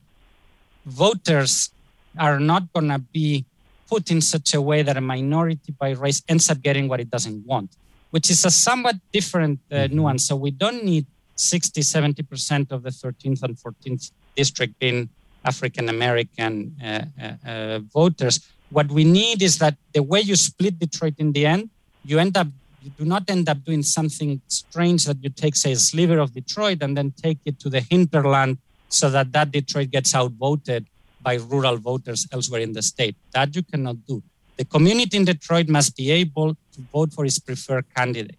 voters 0.85 1.69
are 2.17 2.39
not 2.39 2.71
going 2.73 2.89
to 2.89 2.99
be 2.99 3.45
put 3.89 4.09
in 4.09 4.21
such 4.21 4.53
a 4.53 4.61
way 4.61 4.81
that 4.81 4.97
a 4.97 5.01
minority 5.01 5.73
by 5.77 5.91
race 5.91 6.23
ends 6.27 6.49
up 6.49 6.61
getting 6.61 6.87
what 6.87 6.99
it 6.99 7.09
doesn't 7.09 7.45
want, 7.45 7.71
which 8.11 8.29
is 8.29 8.45
a 8.45 8.51
somewhat 8.51 8.95
different 9.11 9.59
uh, 9.71 9.75
mm-hmm. 9.75 9.97
nuance. 9.97 10.25
So 10.27 10.35
we 10.35 10.51
don't 10.51 10.83
need 10.83 11.05
60, 11.35 11.81
70% 11.81 12.71
of 12.71 12.83
the 12.83 12.89
13th 12.89 13.43
and 13.43 13.57
14th 13.57 14.11
district 14.35 14.79
being 14.79 15.09
African 15.43 15.89
American 15.89 16.75
uh, 16.81 17.05
uh, 17.21 17.49
uh, 17.49 17.79
voters. 17.79 18.47
What 18.69 18.89
we 18.89 19.03
need 19.03 19.41
is 19.41 19.57
that 19.57 19.75
the 19.91 20.03
way 20.03 20.21
you 20.21 20.35
split 20.35 20.79
Detroit 20.79 21.15
in 21.17 21.33
the 21.33 21.45
end 21.45 21.69
you 22.03 22.19
end 22.19 22.37
up 22.37 22.47
you 22.83 22.91
do 22.97 23.05
not 23.05 23.29
end 23.29 23.47
up 23.47 23.63
doing 23.63 23.83
something 23.83 24.41
strange 24.47 25.05
that 25.05 25.17
you 25.23 25.29
take 25.29 25.55
say 25.55 25.73
a 25.73 25.75
sliver 25.75 26.17
of 26.17 26.33
detroit 26.33 26.81
and 26.81 26.97
then 26.97 27.11
take 27.11 27.37
it 27.45 27.59
to 27.59 27.69
the 27.69 27.81
hinterland 27.81 28.57
so 28.89 29.09
that 29.09 29.31
that 29.31 29.51
detroit 29.51 29.91
gets 29.91 30.15
outvoted 30.15 30.87
by 31.21 31.35
rural 31.35 31.77
voters 31.77 32.27
elsewhere 32.31 32.61
in 32.61 32.73
the 32.73 32.81
state. 32.81 33.15
That 33.33 33.55
you 33.55 33.61
cannot 33.61 33.97
do. 34.07 34.23
The 34.57 34.65
community 34.65 35.15
in 35.17 35.25
detroit 35.25 35.69
must 35.69 35.95
be 35.95 36.09
able 36.09 36.55
to 36.73 36.81
vote 36.91 37.13
for 37.13 37.23
its 37.23 37.37
preferred 37.37 37.85
candidate. 37.95 38.37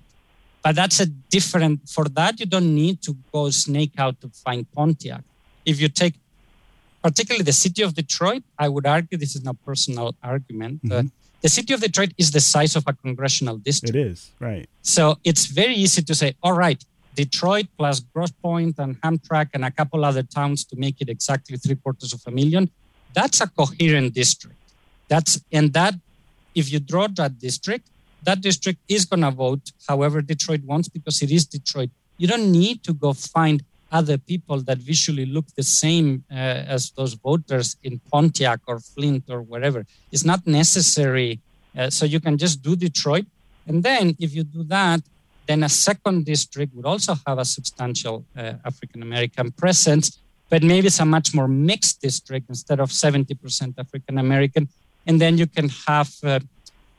But 0.63 0.75
that's 0.75 0.99
a 0.99 1.07
different 1.07 1.89
for 1.89 2.05
that 2.07 2.41
you 2.41 2.47
don't 2.47 2.75
need 2.75 3.01
to 3.03 3.17
go 3.33 3.51
snake 3.51 3.93
out 3.97 4.21
to 4.23 4.29
find 4.29 4.71
pontiac. 4.73 5.23
If 5.65 5.81
you 5.81 5.89
take 5.89 6.15
particularly 7.03 7.43
the 7.43 7.53
city 7.53 7.83
of 7.83 7.95
detroit 7.95 8.43
i 8.59 8.69
would 8.69 8.87
argue 8.87 9.19
this 9.19 9.35
is 9.35 9.45
not 9.45 9.57
personal 9.67 10.15
argument 10.23 10.83
mm-hmm. 10.83 11.09
The 11.43 11.49
city 11.49 11.75
of 11.75 11.81
Detroit 11.81 12.13
is 12.17 12.31
the 12.31 12.41
size 12.41 12.77
of 12.77 12.85
a 12.87 12.93
congressional 12.93 13.57
district. 13.59 13.97
It 13.97 14.07
is, 14.07 14.31
right. 14.39 14.69
So 14.83 15.19
it's 15.25 15.47
very 15.47 15.75
easy 15.75 16.03
to 16.03 16.15
say, 16.15 16.35
all 16.43 16.53
right, 16.53 16.83
Detroit 17.15 17.67
plus 17.77 18.01
Grosse 18.01 18.31
Pointe 18.31 18.79
and 18.79 19.01
Hamtramck 19.03 19.49
and 19.53 19.65
a 19.65 19.71
couple 19.71 20.05
other 20.05 20.23
towns 20.23 20.65
to 20.67 20.77
make 20.77 21.01
it 21.01 21.09
exactly 21.09 21.57
three 21.59 21.75
quarters 21.75 22.13
of 22.13 22.23
a 22.27 22.31
million. 22.31 22.71
That's 23.13 23.41
a 23.41 23.49
coherent 23.49 24.15
district. 24.15 24.57
That's 25.09 25.41
and 25.53 25.73
that 25.75 25.95
if 26.55 26.73
you 26.73 26.79
draw 26.79 27.09
that 27.09 27.39
district, 27.39 27.89
that 28.23 28.41
district 28.41 28.79
is 28.89 29.05
going 29.05 29.23
to 29.23 29.31
vote 29.31 29.73
however 29.89 30.23
Detroit 30.23 30.63
wants 30.65 30.89
because 30.89 31.21
it 31.23 31.31
is 31.31 31.45
Detroit. 31.45 31.91
You 32.19 32.29
don't 32.29 32.51
need 32.53 32.83
to 32.85 32.95
go 32.95 33.13
find 33.13 33.63
other 33.93 34.19
people 34.19 34.61
that 34.63 34.79
visually 34.79 35.27
look 35.27 35.47
the 35.57 35.63
same 35.63 36.25
uh, 36.31 36.35
as 36.75 36.91
those 36.93 37.13
voters 37.15 37.77
in 37.83 38.01
Pontiac 38.11 38.61
or 38.67 38.81
Flint 38.81 39.25
or 39.29 39.43
wherever. 39.43 39.85
It's 40.11 40.25
not 40.25 40.47
necessary. 40.47 41.41
Uh, 41.77 41.91
so 41.91 42.05
you 42.07 42.21
can 42.21 42.39
just 42.39 42.63
do 42.63 42.75
Detroit. 42.75 43.27
And 43.67 43.83
then 43.83 44.17
if 44.19 44.35
you 44.35 44.45
do 44.45 44.65
that, 44.65 45.03
then 45.47 45.63
a 45.63 45.69
second 45.69 46.25
district 46.25 46.75
would 46.75 46.87
also 46.87 47.15
have 47.27 47.39
a 47.39 47.45
substantial 47.45 48.25
uh, 48.37 48.55
African 48.65 49.03
American 49.03 49.51
presence, 49.53 50.19
but 50.49 50.63
maybe 50.63 50.87
it's 50.87 51.01
a 51.01 51.05
much 51.05 51.35
more 51.35 51.49
mixed 51.49 52.01
district 52.01 52.49
instead 52.49 52.81
of 52.81 52.91
70% 52.91 53.75
African 53.79 54.19
American. 54.19 54.69
And 55.07 55.21
then 55.21 55.37
you 55.37 55.47
can 55.47 55.69
have 55.87 56.11
uh, 56.23 56.41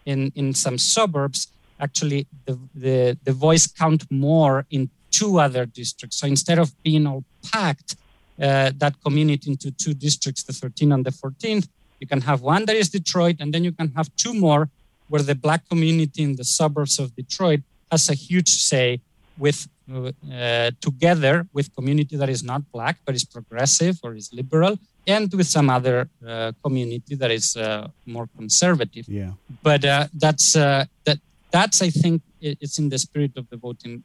in, 0.06 0.32
in 0.36 0.54
some 0.54 0.78
suburbs, 0.78 1.48
actually 1.80 2.28
the, 2.46 2.60
the, 2.76 3.18
the 3.24 3.32
voice 3.32 3.68
count 3.68 4.04
more 4.12 4.66
in 4.70 4.90
two 5.20 5.40
other 5.46 5.66
districts. 5.66 6.16
So 6.20 6.26
instead 6.36 6.60
of 6.64 6.68
being 6.84 7.06
all 7.08 7.24
packed, 7.52 7.96
uh, 8.42 8.72
that 8.84 8.96
community 9.06 9.52
into 9.52 9.72
two 9.72 9.94
districts, 9.94 10.42
the 10.44 10.54
13th 10.54 10.94
and 10.96 11.06
the 11.06 11.12
14th, 11.12 11.68
you 12.00 12.08
can 12.08 12.22
have 12.22 12.42
one 12.42 12.66
that 12.66 12.76
is 12.76 12.90
Detroit, 12.90 13.38
and 13.40 13.54
then 13.54 13.64
you 13.64 13.72
can 13.72 13.90
have 13.98 14.08
two 14.24 14.34
more 14.34 14.64
where 15.08 15.22
the 15.22 15.36
black 15.36 15.62
community 15.70 16.22
in 16.24 16.36
the 16.36 16.44
suburbs 16.44 16.96
of 17.00 17.16
Detroit 17.16 17.62
has 17.92 18.10
a 18.10 18.16
huge 18.28 18.50
say 18.50 19.00
with 19.38 19.68
uh, 19.92 20.72
together 20.88 21.46
with 21.54 21.74
community 21.76 22.16
that 22.16 22.30
is 22.30 22.42
not 22.44 22.62
black 22.72 22.96
but 23.06 23.14
is 23.16 23.26
progressive 23.26 24.00
or 24.04 24.16
is 24.16 24.32
liberal 24.32 24.78
and 25.06 25.34
with 25.34 25.48
some 25.48 25.70
other 25.70 26.10
uh, 26.26 26.52
community 26.64 27.16
that 27.16 27.32
is 27.32 27.58
uh, 27.58 27.88
more 28.06 28.28
conservative 28.38 29.06
yeah 29.10 29.32
but 29.62 29.84
uh, 29.84 30.08
that's 30.14 30.56
uh, 30.56 30.86
that 31.04 31.20
that's 31.52 31.82
i 31.82 31.90
think 31.90 32.22
it's 32.40 32.80
in 32.80 32.88
the 32.88 32.98
spirit 32.98 33.34
of 33.36 33.46
the 33.50 33.58
voting 33.58 34.04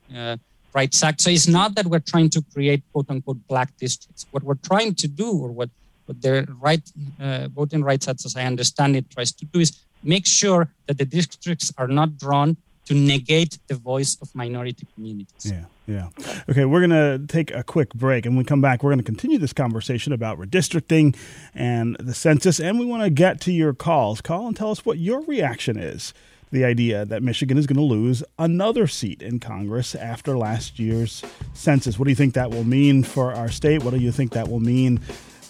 uh, 0.74 1.06
act 1.06 1.20
so 1.20 1.30
it's 1.30 1.48
not 1.48 1.74
that 1.74 1.86
we're 1.86 1.98
trying 1.98 2.30
to 2.30 2.42
create 2.52 2.82
quote 2.92 3.08
unquote 3.10 3.38
black 3.48 3.76
districts 3.78 4.26
what 4.30 4.42
we're 4.42 4.62
trying 4.70 4.94
to 4.94 5.08
do 5.08 5.30
or 5.30 5.50
what 5.50 5.70
what 6.06 6.20
the 6.22 6.46
right 6.60 6.90
voting 7.54 7.82
rights 7.82 8.08
act 8.08 8.24
as 8.24 8.36
i 8.36 8.44
understand 8.44 8.96
it 8.96 9.10
tries 9.10 9.32
to 9.32 9.44
do 9.46 9.60
is 9.60 9.84
make 10.02 10.26
sure 10.26 10.68
that 10.86 10.98
the 10.98 11.04
districts 11.04 11.72
are 11.76 11.88
not 11.88 12.16
drawn 12.16 12.56
to 12.88 12.94
negate 12.94 13.58
the 13.66 13.74
voice 13.74 14.16
of 14.22 14.34
minority 14.34 14.86
communities. 14.94 15.44
Yeah, 15.44 15.64
yeah. 15.86 16.08
Okay, 16.48 16.64
we're 16.64 16.80
going 16.80 17.18
to 17.18 17.26
take 17.26 17.54
a 17.54 17.62
quick 17.62 17.92
break. 17.92 18.24
And 18.24 18.34
when 18.34 18.44
we 18.44 18.48
come 18.48 18.62
back, 18.62 18.82
we're 18.82 18.90
going 18.90 18.98
to 18.98 19.04
continue 19.04 19.36
this 19.36 19.52
conversation 19.52 20.14
about 20.14 20.38
redistricting 20.38 21.14
and 21.54 21.96
the 21.96 22.14
census. 22.14 22.58
And 22.58 22.78
we 22.78 22.86
want 22.86 23.02
to 23.02 23.10
get 23.10 23.42
to 23.42 23.52
your 23.52 23.74
calls. 23.74 24.22
Call 24.22 24.46
and 24.46 24.56
tell 24.56 24.70
us 24.70 24.86
what 24.86 24.96
your 24.96 25.20
reaction 25.24 25.76
is 25.76 26.14
the 26.50 26.64
idea 26.64 27.04
that 27.04 27.22
Michigan 27.22 27.58
is 27.58 27.66
going 27.66 27.76
to 27.76 27.82
lose 27.82 28.22
another 28.38 28.86
seat 28.86 29.22
in 29.22 29.38
Congress 29.38 29.94
after 29.94 30.36
last 30.36 30.78
year's 30.78 31.22
census. 31.54 31.98
What 31.98 32.04
do 32.04 32.10
you 32.10 32.16
think 32.16 32.34
that 32.34 32.50
will 32.50 32.64
mean 32.64 33.02
for 33.02 33.32
our 33.32 33.50
state? 33.50 33.82
What 33.82 33.94
do 33.94 34.00
you 34.00 34.12
think 34.12 34.32
that 34.32 34.48
will 34.48 34.60
mean 34.60 35.00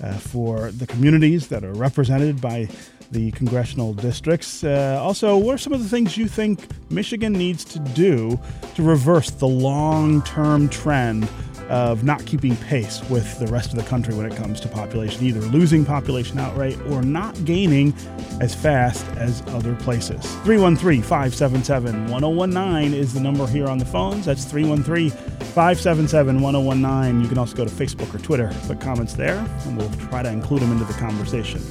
uh, 0.02 0.12
for 0.14 0.70
the 0.70 0.87
communities 0.87 1.48
that 1.48 1.64
are 1.64 1.72
represented 1.72 2.40
by 2.40 2.68
the 3.11 3.30
congressional 3.32 3.94
districts. 3.94 4.62
Uh, 4.62 4.98
also, 5.00 5.37
what 5.37 5.54
are 5.54 5.58
some 5.58 5.72
of 5.72 5.82
the 5.82 5.88
things 5.88 6.16
you 6.16 6.28
think 6.28 6.66
Michigan 6.90 7.32
needs 7.32 7.64
to 7.64 7.78
do 7.78 8.38
to 8.74 8.82
reverse 8.82 9.30
the 9.30 9.48
long 9.48 10.22
term 10.22 10.68
trend 10.68 11.28
of 11.68 12.04
not 12.04 12.24
keeping 12.26 12.57
pace 12.57 13.02
with 13.09 13.38
the 13.38 13.46
rest 13.46 13.70
of 13.72 13.76
the 13.76 13.85
country 13.85 14.14
when 14.14 14.26
it 14.26 14.37
comes 14.37 14.61
to 14.61 14.68
population, 14.68 15.24
either 15.24 15.40
losing 15.40 15.85
population 15.85 16.38
outright 16.38 16.78
or 16.87 17.02
not 17.02 17.44
gaining 17.44 17.94
as 18.40 18.54
fast 18.54 19.07
as 19.16 19.42
other 19.48 19.74
places? 19.76 20.20
313 20.44 21.02
577 21.02 22.09
1019 22.09 22.94
is 22.94 23.14
the 23.14 23.20
number 23.20 23.46
here 23.46 23.66
on 23.66 23.78
the 23.78 23.85
phones. 23.85 24.26
That's 24.26 24.44
313 24.44 25.11
577 25.11 26.40
1019. 26.40 27.22
You 27.22 27.28
can 27.28 27.38
also 27.38 27.57
go 27.57 27.64
to 27.64 27.70
Facebook 27.70 28.14
or 28.14 28.18
Twitter, 28.18 28.52
put 28.66 28.81
comments 28.81 29.14
there, 29.14 29.38
and 29.64 29.76
we'll 29.76 29.90
try 30.09 30.22
to 30.22 30.31
include 30.31 30.62
them 30.62 30.72
into 30.72 30.85
the 30.85 30.94
conversation. 30.94 31.62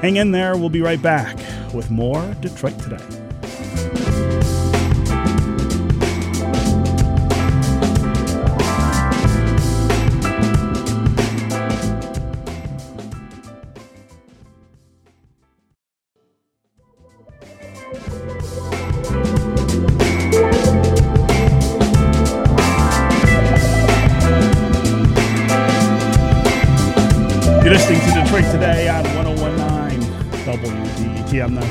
Hang 0.00 0.16
in 0.16 0.30
there. 0.30 0.56
We'll 0.56 0.68
be 0.68 0.80
right 0.80 1.02
back 1.02 1.36
with 1.74 1.90
more 1.90 2.22
Detroit 2.40 2.78
Today. 2.78 3.17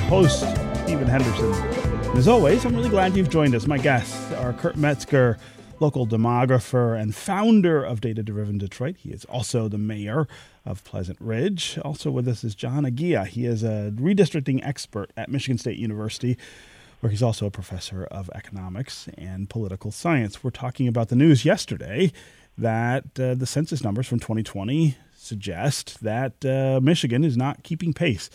Host, 0.08 0.40
Stephen 0.84 1.06
Henderson. 1.06 1.52
And 1.52 2.18
as 2.18 2.30
always, 2.30 2.64
I'm 2.64 2.74
really 2.74 2.88
glad 2.88 3.18
you've 3.18 3.30
joined 3.30 3.54
us. 3.54 3.68
My 3.68 3.78
guests 3.78 4.32
are 4.36 4.54
Kurt 4.54 4.78
Metzger, 4.78 5.38
local 5.82 6.08
demographer 6.08 6.98
and 6.98 7.14
founder 7.14 7.84
of 7.84 8.00
Data 8.00 8.24
Driven 8.24 8.58
Detroit. 8.58 8.96
He 9.00 9.10
is 9.10 9.26
also 9.26 9.68
the 9.68 9.78
mayor 9.78 10.26
of 10.66 10.82
Pleasant 10.86 11.20
Ridge. 11.20 11.78
Also 11.84 12.10
with 12.10 12.26
us 12.26 12.46
is 12.46 12.56
John 12.56 12.86
Eguia. 12.86 13.28
He 13.28 13.46
is 13.46 13.64
a 13.64 13.92
redistricting 13.96 14.66
expert 14.66 15.12
at 15.18 15.28
Michigan 15.28 15.58
State 15.58 15.78
University 15.78 16.38
where 17.02 17.10
he's 17.10 17.22
also 17.22 17.46
a 17.46 17.52
professor 17.52 18.06
of 18.06 18.30
economics 18.34 19.10
and 19.18 19.50
political 19.50 19.92
science. 19.92 20.42
We're 20.42 20.52
talking 20.52 20.88
about 20.88 21.10
the 21.10 21.18
news 21.18 21.44
yesterday 21.44 22.14
that 22.58 23.20
uh, 23.20 23.36
the 23.36 23.46
census 23.46 23.84
numbers 23.84 24.08
from 24.08 24.20
2020 24.20 24.96
suggest 25.18 26.02
that 26.02 26.46
uh, 26.46 26.80
Michigan 26.82 27.26
is 27.26 27.36
not 27.36 27.64
keeping 27.64 27.94
pace 27.94 28.30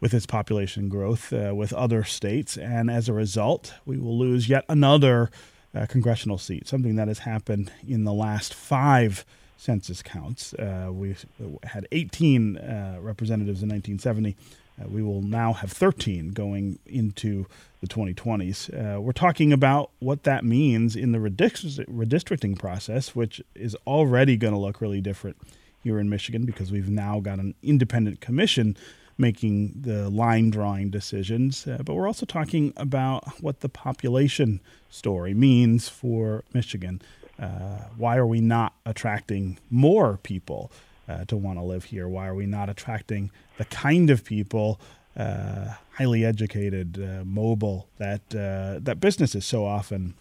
with 0.00 0.14
its 0.14 0.26
population 0.26 0.88
growth 0.88 1.32
uh, 1.32 1.54
with 1.54 1.72
other 1.72 2.04
states. 2.04 2.56
And 2.56 2.90
as 2.90 3.08
a 3.08 3.12
result, 3.12 3.74
we 3.84 3.98
will 3.98 4.18
lose 4.18 4.48
yet 4.48 4.64
another 4.68 5.30
uh, 5.74 5.86
congressional 5.86 6.38
seat, 6.38 6.68
something 6.68 6.96
that 6.96 7.08
has 7.08 7.20
happened 7.20 7.72
in 7.86 8.04
the 8.04 8.12
last 8.12 8.54
five 8.54 9.24
census 9.56 10.02
counts. 10.02 10.54
Uh, 10.54 10.88
we 10.92 11.16
had 11.64 11.88
18 11.90 12.56
uh, 12.56 12.98
representatives 13.00 13.62
in 13.62 13.68
1970. 13.68 14.36
Uh, 14.80 14.88
we 14.88 15.02
will 15.02 15.22
now 15.22 15.52
have 15.52 15.70
13 15.70 16.30
going 16.30 16.78
into 16.86 17.46
the 17.80 17.86
2020s. 17.86 18.96
Uh, 18.96 19.00
we're 19.00 19.12
talking 19.12 19.52
about 19.52 19.90
what 20.00 20.24
that 20.24 20.44
means 20.44 20.96
in 20.96 21.12
the 21.12 21.18
redistricting 21.18 22.58
process, 22.58 23.14
which 23.14 23.40
is 23.54 23.76
already 23.86 24.36
going 24.36 24.52
to 24.52 24.58
look 24.58 24.80
really 24.80 25.00
different 25.00 25.36
here 25.82 26.00
in 26.00 26.08
Michigan 26.08 26.44
because 26.44 26.72
we've 26.72 26.88
now 26.88 27.20
got 27.20 27.38
an 27.38 27.54
independent 27.62 28.20
commission 28.20 28.76
making 29.18 29.72
the 29.82 30.08
line 30.10 30.50
drawing 30.50 30.90
decisions. 30.90 31.66
Uh, 31.66 31.78
but 31.84 31.94
we're 31.94 32.06
also 32.06 32.26
talking 32.26 32.72
about 32.76 33.40
what 33.40 33.60
the 33.60 33.68
population 33.68 34.60
story 34.90 35.34
means 35.34 35.88
for 35.88 36.44
Michigan. 36.52 37.00
Uh, 37.38 37.84
why 37.96 38.16
are 38.16 38.26
we 38.26 38.40
not 38.40 38.74
attracting 38.86 39.58
more 39.70 40.18
people 40.22 40.70
uh, 41.08 41.24
to 41.24 41.36
want 41.36 41.58
to 41.58 41.64
live 41.64 41.84
here? 41.84 42.08
Why 42.08 42.26
are 42.26 42.34
we 42.34 42.46
not 42.46 42.68
attracting 42.68 43.30
the 43.58 43.64
kind 43.66 44.10
of 44.10 44.24
people, 44.24 44.80
uh, 45.16 45.74
highly 45.94 46.24
educated, 46.24 46.98
uh, 46.98 47.24
mobile, 47.24 47.88
that 47.98 48.22
uh, 48.34 48.78
that 48.80 49.00
businesses 49.00 49.44
so 49.44 49.66
often 49.66 50.14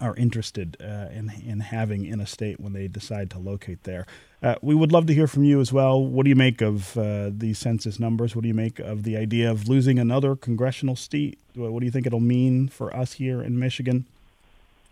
are 0.00 0.14
interested 0.16 0.76
uh, 0.80 1.08
in 1.12 1.32
in 1.44 1.60
having 1.60 2.04
in 2.04 2.20
a 2.20 2.26
state 2.26 2.60
when 2.60 2.72
they 2.72 2.88
decide 2.88 3.30
to 3.30 3.38
locate 3.38 3.82
there. 3.84 4.06
Uh, 4.40 4.54
we 4.62 4.74
would 4.74 4.92
love 4.92 5.06
to 5.06 5.14
hear 5.14 5.26
from 5.26 5.42
you 5.42 5.60
as 5.60 5.72
well. 5.72 6.02
What 6.02 6.22
do 6.22 6.28
you 6.30 6.36
make 6.36 6.60
of 6.60 6.96
uh, 6.96 7.30
these 7.32 7.58
census 7.58 7.98
numbers? 7.98 8.36
What 8.36 8.42
do 8.42 8.48
you 8.48 8.54
make 8.54 8.78
of 8.78 9.02
the 9.02 9.16
idea 9.16 9.50
of 9.50 9.68
losing 9.68 9.98
another 9.98 10.36
congressional 10.36 10.94
seat? 10.94 11.38
What 11.54 11.80
do 11.80 11.86
you 11.86 11.90
think 11.90 12.06
it'll 12.06 12.20
mean 12.20 12.68
for 12.68 12.94
us 12.94 13.14
here 13.14 13.42
in 13.42 13.58
Michigan? 13.58 14.06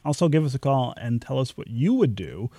Also, 0.04 0.28
give 0.28 0.44
us 0.44 0.54
a 0.54 0.58
call 0.58 0.94
and 0.96 1.22
tell 1.22 1.38
us 1.38 1.56
what 1.56 1.68
you 1.68 1.94
would 1.94 2.16
do 2.16 2.50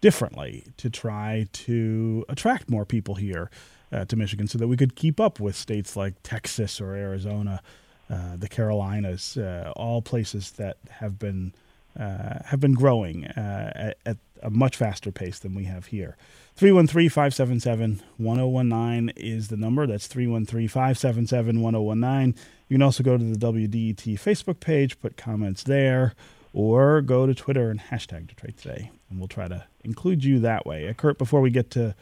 differently 0.00 0.64
to 0.76 0.90
try 0.90 1.46
to 1.52 2.24
attract 2.28 2.68
more 2.68 2.84
people 2.84 3.14
here 3.14 3.50
uh, 3.92 4.04
to 4.04 4.16
Michigan 4.16 4.46
so 4.46 4.58
that 4.58 4.68
we 4.68 4.76
could 4.76 4.96
keep 4.96 5.20
up 5.20 5.40
with 5.40 5.56
states 5.56 5.96
like 5.96 6.14
Texas 6.22 6.80
or 6.80 6.94
Arizona, 6.94 7.62
uh, 8.10 8.36
the 8.36 8.48
Carolinas, 8.48 9.36
uh, 9.36 9.72
all 9.76 10.02
places 10.02 10.52
that 10.52 10.76
have 10.90 11.18
been 11.18 11.52
have 11.96 12.60
been 12.60 12.74
growing 12.74 13.26
uh, 13.26 13.72
at, 13.74 13.98
at, 14.06 14.16
a 14.42 14.50
much 14.50 14.76
faster 14.76 15.10
pace 15.10 15.38
than 15.38 15.54
we 15.54 15.64
have 15.64 15.86
here. 15.86 16.18
313 16.56 17.08
577 17.08 18.02
1019 18.18 19.12
is 19.16 19.48
the 19.48 19.56
number. 19.56 19.86
That's 19.86 20.06
313 20.06 20.68
577 20.68 21.62
1019. 21.62 22.34
You 22.68 22.74
can 22.74 22.82
also 22.82 23.02
go 23.02 23.16
to 23.16 23.24
the 23.24 23.38
WDET 23.38 24.18
Facebook 24.18 24.60
page, 24.60 25.00
put 25.00 25.16
comments 25.16 25.62
there, 25.62 26.14
or 26.52 27.00
go 27.00 27.26
to 27.26 27.34
Twitter 27.34 27.70
and 27.70 27.80
hashtag 27.80 28.28
Detroit 28.28 28.56
Today, 28.56 28.90
and 29.10 29.18
we'll 29.18 29.28
try 29.28 29.48
to 29.48 29.64
include 29.82 30.24
you 30.24 30.38
that 30.40 30.64
way. 30.66 30.88
Uh, 30.88 30.92
Kurt, 30.92 31.18
before 31.18 31.40
we 31.40 31.50
get 31.50 31.70
to, 31.72 31.94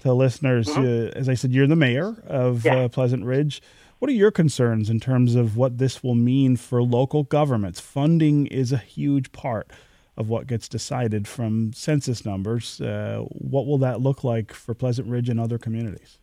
to 0.00 0.12
listeners, 0.12 0.68
mm-hmm. 0.68 1.16
uh, 1.16 1.18
as 1.18 1.28
I 1.28 1.34
said, 1.34 1.52
you're 1.52 1.66
the 1.66 1.76
mayor 1.76 2.16
of 2.26 2.64
yeah. 2.64 2.76
uh, 2.76 2.88
Pleasant 2.88 3.24
Ridge. 3.24 3.62
What 4.04 4.10
are 4.10 4.16
your 4.16 4.32
concerns 4.32 4.90
in 4.90 5.00
terms 5.00 5.34
of 5.34 5.56
what 5.56 5.78
this 5.78 6.02
will 6.02 6.14
mean 6.14 6.56
for 6.56 6.82
local 6.82 7.22
governments? 7.22 7.80
Funding 7.80 8.46
is 8.48 8.70
a 8.70 8.76
huge 8.76 9.32
part 9.32 9.70
of 10.18 10.28
what 10.28 10.46
gets 10.46 10.68
decided 10.68 11.26
from 11.26 11.72
census 11.72 12.26
numbers. 12.26 12.82
Uh, 12.82 13.24
what 13.28 13.66
will 13.66 13.78
that 13.78 14.02
look 14.02 14.22
like 14.22 14.52
for 14.52 14.74
Pleasant 14.74 15.08
Ridge 15.08 15.30
and 15.30 15.40
other 15.40 15.56
communities? 15.56 16.18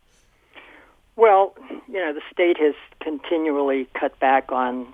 Well, 1.16 1.56
you 1.88 1.94
know, 1.94 2.12
the 2.12 2.20
state 2.32 2.56
has 2.58 2.76
continually 3.00 3.88
cut 3.98 4.16
back 4.20 4.52
on 4.52 4.86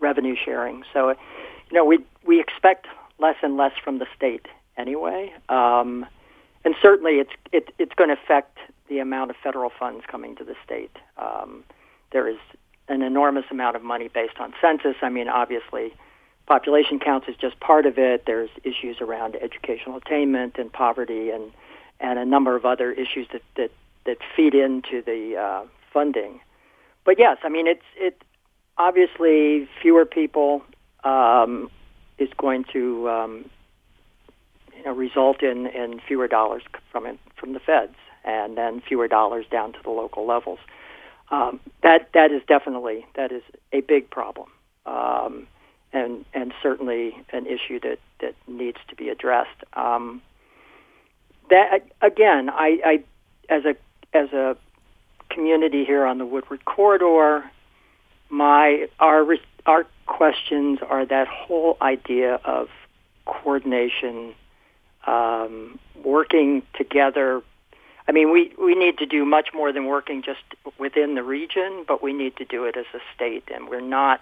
revenue 0.00 0.34
sharing. 0.42 0.82
So, 0.94 1.10
you 1.10 1.76
know, 1.76 1.84
we 1.84 1.98
we 2.24 2.40
expect 2.40 2.86
less 3.18 3.36
and 3.42 3.58
less 3.58 3.72
from 3.84 3.98
the 3.98 4.06
state 4.16 4.46
anyway, 4.78 5.30
um, 5.50 6.06
and 6.64 6.74
certainly 6.80 7.16
it's 7.16 7.32
it, 7.52 7.68
it's 7.78 7.92
going 7.96 8.08
to 8.08 8.14
affect 8.14 8.56
the 8.88 8.98
amount 8.98 9.28
of 9.28 9.36
federal 9.42 9.68
funds 9.78 10.06
coming 10.08 10.36
to 10.36 10.44
the 10.44 10.54
state. 10.64 10.96
Um, 11.18 11.64
there 12.12 12.28
is 12.28 12.38
an 12.88 13.02
enormous 13.02 13.44
amount 13.50 13.76
of 13.76 13.82
money 13.82 14.08
based 14.08 14.38
on 14.38 14.52
census. 14.60 14.96
I 15.02 15.08
mean, 15.08 15.28
obviously, 15.28 15.94
population 16.46 16.98
counts 16.98 17.28
is 17.28 17.36
just 17.36 17.58
part 17.60 17.86
of 17.86 17.98
it. 17.98 18.24
There's 18.26 18.50
issues 18.64 19.00
around 19.00 19.36
educational 19.36 19.96
attainment 19.96 20.56
and 20.58 20.72
poverty, 20.72 21.30
and 21.30 21.52
and 22.00 22.18
a 22.18 22.24
number 22.24 22.56
of 22.56 22.64
other 22.64 22.90
issues 22.92 23.28
that 23.32 23.42
that 23.56 23.70
that 24.06 24.18
feed 24.36 24.54
into 24.54 25.02
the 25.02 25.36
uh, 25.36 25.66
funding. 25.92 26.40
But 27.04 27.18
yes, 27.18 27.38
I 27.42 27.48
mean 27.48 27.66
it's 27.66 27.84
it 27.96 28.22
obviously 28.76 29.68
fewer 29.80 30.04
people 30.04 30.62
um, 31.04 31.70
is 32.18 32.30
going 32.36 32.64
to 32.72 33.08
um, 33.08 33.50
you 34.76 34.84
know 34.84 34.92
result 34.92 35.42
in, 35.42 35.66
in 35.66 36.00
fewer 36.06 36.28
dollars 36.28 36.62
from 36.90 37.18
from 37.36 37.52
the 37.52 37.60
feds, 37.60 37.96
and 38.24 38.56
then 38.56 38.80
fewer 38.80 39.06
dollars 39.08 39.46
down 39.50 39.72
to 39.74 39.78
the 39.82 39.90
local 39.90 40.26
levels. 40.26 40.58
Um, 41.30 41.60
that 41.82 42.10
that 42.12 42.32
is 42.32 42.42
definitely 42.48 43.06
that 43.14 43.30
is 43.30 43.42
a 43.72 43.80
big 43.82 44.10
problem, 44.10 44.48
um, 44.84 45.46
and 45.92 46.24
and 46.34 46.52
certainly 46.62 47.16
an 47.32 47.46
issue 47.46 47.78
that 47.80 47.98
that 48.20 48.34
needs 48.48 48.78
to 48.88 48.96
be 48.96 49.08
addressed. 49.08 49.62
Um, 49.74 50.22
that 51.50 51.82
again, 52.02 52.50
I, 52.50 52.80
I 52.84 53.04
as 53.48 53.64
a 53.64 53.76
as 54.12 54.32
a 54.32 54.56
community 55.28 55.84
here 55.84 56.04
on 56.04 56.18
the 56.18 56.26
Woodward 56.26 56.64
corridor, 56.64 57.48
my 58.28 58.88
our 58.98 59.24
our 59.66 59.86
questions 60.06 60.80
are 60.88 61.06
that 61.06 61.28
whole 61.28 61.76
idea 61.80 62.40
of 62.44 62.68
coordination, 63.24 64.34
um, 65.06 65.78
working 66.02 66.62
together. 66.76 67.42
I 68.08 68.12
mean, 68.12 68.32
we 68.32 68.52
we 68.58 68.74
need 68.74 68.98
to 68.98 69.06
do 69.06 69.24
much 69.24 69.48
more 69.54 69.72
than 69.72 69.86
working 69.86 70.22
just 70.22 70.42
within 70.78 71.14
the 71.14 71.22
region, 71.22 71.84
but 71.86 72.02
we 72.02 72.12
need 72.12 72.36
to 72.36 72.44
do 72.44 72.64
it 72.64 72.76
as 72.76 72.86
a 72.94 73.00
state, 73.14 73.44
and 73.52 73.68
we're 73.68 73.80
not 73.80 74.20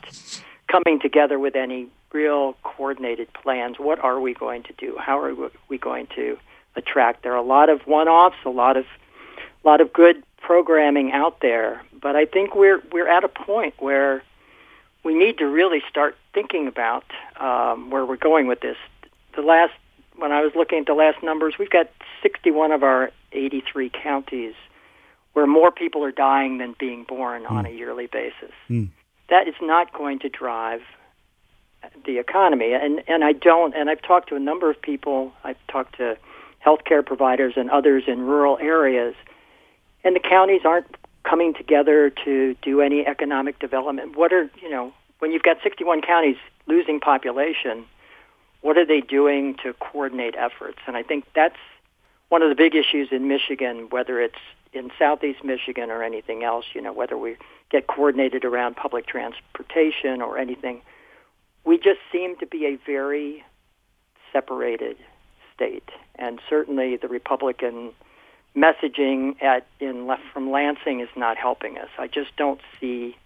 coming 0.68 1.00
together 1.00 1.38
with 1.38 1.56
any 1.56 1.88
real 2.12 2.54
coordinated 2.62 3.32
plans. 3.32 3.78
What 3.78 3.98
are 3.98 4.20
we 4.20 4.34
going 4.34 4.62
to 4.64 4.72
do? 4.74 4.96
How 4.98 5.18
are 5.18 5.34
we 5.68 5.78
going 5.78 6.06
to 6.16 6.38
attract? 6.76 7.22
There 7.22 7.32
are 7.32 7.36
a 7.36 7.42
lot 7.42 7.68
of 7.68 7.86
one-offs, 7.86 8.36
a 8.44 8.50
lot 8.50 8.76
of 8.76 8.84
a 9.64 9.68
lot 9.68 9.80
of 9.80 9.92
good 9.92 10.22
programming 10.40 11.12
out 11.12 11.40
there, 11.40 11.82
but 12.00 12.16
I 12.16 12.24
think 12.24 12.54
we're 12.54 12.82
we're 12.92 13.08
at 13.08 13.24
a 13.24 13.28
point 13.28 13.74
where 13.78 14.22
we 15.04 15.14
need 15.14 15.38
to 15.38 15.46
really 15.46 15.82
start 15.88 16.16
thinking 16.34 16.66
about 16.66 17.04
um, 17.38 17.90
where 17.90 18.04
we're 18.04 18.16
going 18.16 18.46
with 18.46 18.60
this. 18.60 18.76
The 19.34 19.42
last 19.42 19.72
when 20.18 20.32
I 20.32 20.42
was 20.42 20.52
looking 20.54 20.80
at 20.80 20.86
the 20.86 20.94
last 20.94 21.22
numbers, 21.22 21.54
we've 21.58 21.70
got 21.70 21.88
61 22.22 22.72
of 22.72 22.82
our 22.82 23.10
83 23.32 23.90
counties 23.90 24.54
where 25.32 25.46
more 25.46 25.70
people 25.70 26.04
are 26.04 26.12
dying 26.12 26.58
than 26.58 26.74
being 26.78 27.04
born 27.04 27.44
mm. 27.44 27.50
on 27.50 27.66
a 27.66 27.70
yearly 27.70 28.06
basis. 28.06 28.52
Mm. 28.68 28.88
That 29.30 29.46
is 29.46 29.54
not 29.60 29.92
going 29.92 30.18
to 30.20 30.28
drive 30.28 30.80
the 32.04 32.18
economy, 32.18 32.72
and 32.72 33.02
and 33.06 33.22
I 33.22 33.32
don't. 33.32 33.74
And 33.74 33.88
I've 33.88 34.02
talked 34.02 34.30
to 34.30 34.36
a 34.36 34.40
number 34.40 34.68
of 34.68 34.80
people. 34.82 35.32
I've 35.44 35.58
talked 35.68 35.96
to 35.98 36.16
healthcare 36.64 37.06
providers 37.06 37.54
and 37.56 37.70
others 37.70 38.04
in 38.08 38.22
rural 38.22 38.58
areas 38.60 39.14
and 40.04 40.14
the 40.14 40.20
counties 40.20 40.62
aren't 40.64 40.86
coming 41.24 41.54
together 41.54 42.10
to 42.24 42.56
do 42.62 42.80
any 42.80 43.06
economic 43.06 43.58
development. 43.58 44.16
What 44.16 44.32
are 44.32 44.50
you 44.62 44.70
know 44.70 44.92
when 45.18 45.32
you've 45.32 45.42
got 45.42 45.58
61 45.62 46.02
counties 46.02 46.36
losing 46.66 47.00
population? 47.00 47.84
What 48.60 48.76
are 48.76 48.86
they 48.86 49.00
doing 49.00 49.56
to 49.62 49.72
coordinate 49.74 50.34
efforts? 50.36 50.78
And 50.86 50.96
I 50.96 51.02
think 51.02 51.24
that's 51.34 51.56
one 52.28 52.42
of 52.42 52.48
the 52.48 52.54
big 52.54 52.74
issues 52.74 53.08
in 53.10 53.28
Michigan, 53.28 53.88
whether 53.90 54.20
it's 54.20 54.38
in 54.72 54.90
southeast 54.98 55.44
Michigan 55.44 55.90
or 55.90 56.02
anything 56.02 56.44
else. 56.44 56.66
You 56.74 56.82
know, 56.82 56.92
whether 56.92 57.16
we 57.16 57.36
get 57.70 57.86
coordinated 57.86 58.44
around 58.44 58.76
public 58.76 59.06
transportation 59.06 60.22
or 60.22 60.38
anything. 60.38 60.80
We 61.64 61.76
just 61.76 62.00
seem 62.10 62.36
to 62.36 62.46
be 62.46 62.66
a 62.66 62.76
very 62.86 63.44
separated 64.32 64.96
state, 65.54 65.88
and 66.14 66.40
certainly 66.48 66.96
the 66.96 67.08
Republican 67.08 67.92
messaging 68.56 69.40
at 69.42 69.66
in 69.80 70.06
left 70.06 70.22
from 70.32 70.50
Lansing 70.50 71.00
is 71.00 71.08
not 71.16 71.36
helping 71.36 71.78
us. 71.78 71.88
I 71.98 72.06
just 72.06 72.34
don't 72.36 72.60
see 72.80 73.16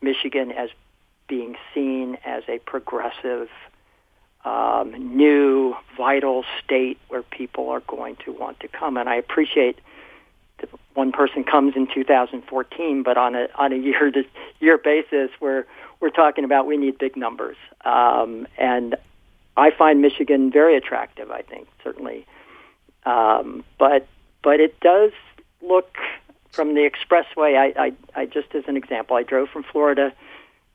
Michigan 0.00 0.52
as 0.52 0.70
being 1.28 1.56
seen 1.74 2.16
as 2.24 2.44
a 2.48 2.58
progressive, 2.58 3.48
um, 4.46 5.16
new, 5.16 5.74
vital 5.96 6.44
state 6.64 6.98
where 7.08 7.22
people 7.22 7.68
are 7.68 7.80
going 7.80 8.16
to 8.24 8.32
want 8.32 8.60
to 8.60 8.68
come. 8.68 8.96
And 8.96 9.08
I 9.08 9.16
appreciate 9.16 9.80
that 10.58 10.70
one 10.94 11.10
person 11.10 11.42
comes 11.42 11.74
in 11.74 11.88
2014, 11.92 13.02
but 13.02 13.18
on 13.18 13.34
a 13.34 13.48
on 13.56 13.72
a 13.72 13.76
year 13.88 14.10
to 14.12 14.22
year 14.60 14.78
basis, 14.78 15.30
we're 15.40 15.66
we're 16.00 16.10
talking 16.10 16.44
about 16.44 16.66
we 16.66 16.76
need 16.76 16.96
big 16.96 17.16
numbers. 17.16 17.56
Um, 17.84 18.46
and 18.56 18.94
I 19.56 19.70
find 19.76 20.00
Michigan 20.00 20.52
very 20.52 20.76
attractive. 20.76 21.30
I 21.30 21.42
think 21.42 21.66
certainly, 21.82 22.24
um, 23.04 23.64
but 23.78 24.06
but 24.42 24.60
it 24.60 24.78
does 24.78 25.10
look 25.60 25.96
from 26.52 26.74
the 26.74 26.88
expressway. 26.88 27.58
I, 27.58 27.86
I, 27.86 27.92
I 28.14 28.26
just 28.26 28.54
as 28.54 28.64
an 28.68 28.76
example, 28.76 29.16
I 29.16 29.24
drove 29.24 29.48
from 29.48 29.64
Florida 29.64 30.12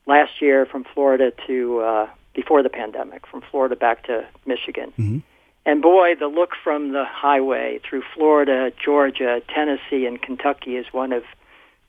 last 0.06 0.42
year 0.42 0.66
from 0.66 0.84
Florida 0.84 1.32
to 1.46 1.78
uh, 1.80 2.08
before 2.34 2.62
the 2.62 2.68
pandemic, 2.68 3.26
from 3.26 3.42
Florida 3.50 3.76
back 3.76 4.04
to 4.04 4.26
Michigan. 4.46 4.92
Mm-hmm. 4.98 5.18
And 5.64 5.82
boy, 5.82 6.14
the 6.18 6.26
look 6.26 6.50
from 6.62 6.92
the 6.92 7.04
highway 7.04 7.80
through 7.88 8.02
Florida, 8.14 8.72
Georgia, 8.82 9.40
Tennessee, 9.54 10.06
and 10.06 10.20
Kentucky 10.20 10.76
is 10.76 10.86
one 10.92 11.12
of 11.12 11.22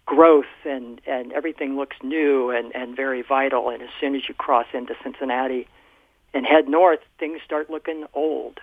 growth, 0.06 0.46
and, 0.66 1.02
and 1.08 1.32
everything 1.32 1.76
looks 1.76 1.96
new 2.04 2.52
and, 2.52 2.76
and 2.76 2.96
very 2.96 3.22
vital. 3.22 3.70
And 3.70 3.82
as 3.82 3.90
soon 4.00 4.16
as 4.16 4.22
you 4.28 4.36
cross 4.36 4.68
into 4.74 4.94
Cincinnati 5.02 5.68
and 6.34 6.46
head 6.46 6.68
north, 6.68 7.00
things 7.18 7.42
start 7.44 7.70
looking 7.70 8.06
old. 8.14 8.60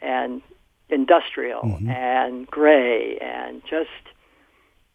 And 0.00 0.42
industrial 0.88 1.62
mm-hmm. 1.62 1.90
and 1.90 2.46
gray 2.46 3.18
and 3.18 3.62
just 3.68 3.90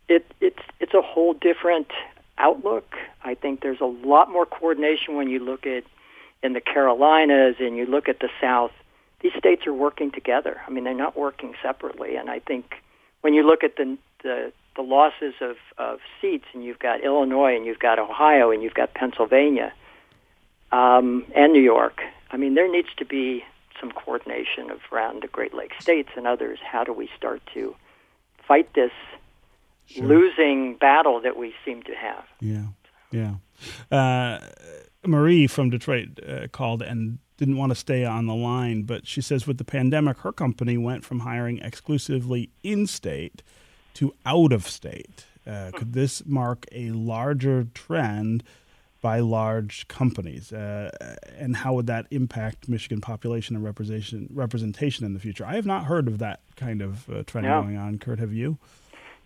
it 0.08 0.26
it's 0.40 0.62
it's 0.80 0.94
a 0.94 1.02
whole 1.02 1.34
different 1.34 1.88
outlook. 2.38 2.96
I 3.24 3.36
think 3.36 3.62
there's 3.62 3.82
a 3.82 3.86
lot 3.86 4.32
more 4.32 4.46
coordination 4.46 5.16
when 5.16 5.30
you 5.30 5.40
look 5.40 5.68
at 5.68 5.84
in 6.44 6.54
the 6.54 6.62
Carolinas 6.62 7.56
and 7.60 7.78
you 7.78 7.86
look 7.86 8.10
at 8.10 8.20
the 8.20 8.30
South. 8.40 8.72
These 9.22 9.34
states 9.38 9.68
are 9.68 9.74
working 9.74 10.12
together. 10.12 10.62
I 10.66 10.72
mean, 10.72 10.84
they're 10.84 10.94
not 10.94 11.16
working 11.16 11.54
separately. 11.62 12.16
And 12.16 12.30
I 12.30 12.40
think 12.40 12.76
when 13.22 13.34
you 13.34 13.46
look 13.46 13.64
at 13.64 13.76
the 13.76 13.98
the, 14.24 14.52
the 14.76 14.82
losses 14.82 15.34
of, 15.42 15.58
of 15.78 16.00
seats, 16.22 16.46
and 16.54 16.64
you've 16.64 16.80
got 16.80 17.04
Illinois, 17.04 17.56
and 17.56 17.66
you've 17.66 17.80
got 17.80 18.00
Ohio, 18.00 18.52
and 18.52 18.62
you've 18.64 18.74
got 18.74 18.94
Pennsylvania, 18.94 19.74
um, 20.72 21.26
and 21.36 21.54
New 21.54 21.62
York. 21.62 22.02
I 22.30 22.38
mean, 22.38 22.56
there 22.56 22.72
needs 22.72 22.90
to 22.98 23.06
be 23.06 23.44
some 23.80 23.92
coordination 23.92 24.70
of 24.70 24.80
around 24.92 25.24
the 25.24 25.28
Great 25.28 25.54
Lakes 25.54 25.78
states 25.80 26.10
and 26.16 26.28
others. 26.28 26.60
How 26.64 26.84
do 26.84 26.94
we 26.94 27.10
start 27.18 27.42
to 27.54 27.76
fight 28.48 28.74
this 28.74 28.92
sure. 29.88 30.06
losing 30.06 30.76
battle 30.76 31.20
that 31.22 31.36
we 31.36 31.54
seem 31.66 31.84
to 31.84 31.94
have? 31.96 32.24
Yeah, 32.40 32.68
yeah. 33.12 33.34
Uh, 33.92 34.40
Marie 35.06 35.48
from 35.48 35.70
Detroit 35.70 36.20
uh, 36.28 36.48
called 36.48 36.82
and 36.82 37.20
didn't 37.38 37.58
want 37.58 37.72
to 37.72 37.76
stay 37.76 38.06
on 38.06 38.28
the 38.28 38.36
line, 38.36 38.84
but 38.84 39.08
she 39.08 39.22
says 39.22 39.48
with 39.48 39.58
the 39.58 39.64
pandemic, 39.64 40.20
her 40.20 40.32
company 40.32 40.78
went 40.78 41.04
from 41.04 41.22
hiring 41.22 41.58
exclusively 41.60 42.52
in 42.62 42.86
state 42.86 43.42
to 43.96 44.14
out 44.26 44.54
of 44.54 44.68
state. 44.68 45.26
Uh, 45.46 45.72
could 45.74 45.94
this 45.94 46.24
mark 46.26 46.68
a 46.72 46.92
larger 46.92 47.66
trend 47.74 48.44
by 49.02 49.20
large 49.20 49.88
companies, 49.88 50.54
uh, 50.54 50.92
and 51.36 51.56
how 51.56 51.74
would 51.74 51.88
that 51.88 52.06
impact 52.12 52.70
Michigan 52.70 53.02
population 53.02 53.56
and 53.56 53.66
representation 53.66 54.30
representation 54.32 55.04
in 55.04 55.16
the 55.16 55.20
future? 55.20 55.44
I 55.44 55.56
have 55.56 55.66
not 55.66 55.86
heard 55.86 56.08
of 56.08 56.20
that 56.20 56.42
kind 56.56 56.84
of 56.84 57.10
uh, 57.10 57.24
trend 57.24 57.48
no. 57.48 57.64
going 57.64 57.78
on. 57.78 57.98
Kurt, 57.98 58.20
have 58.20 58.32
you? 58.32 58.60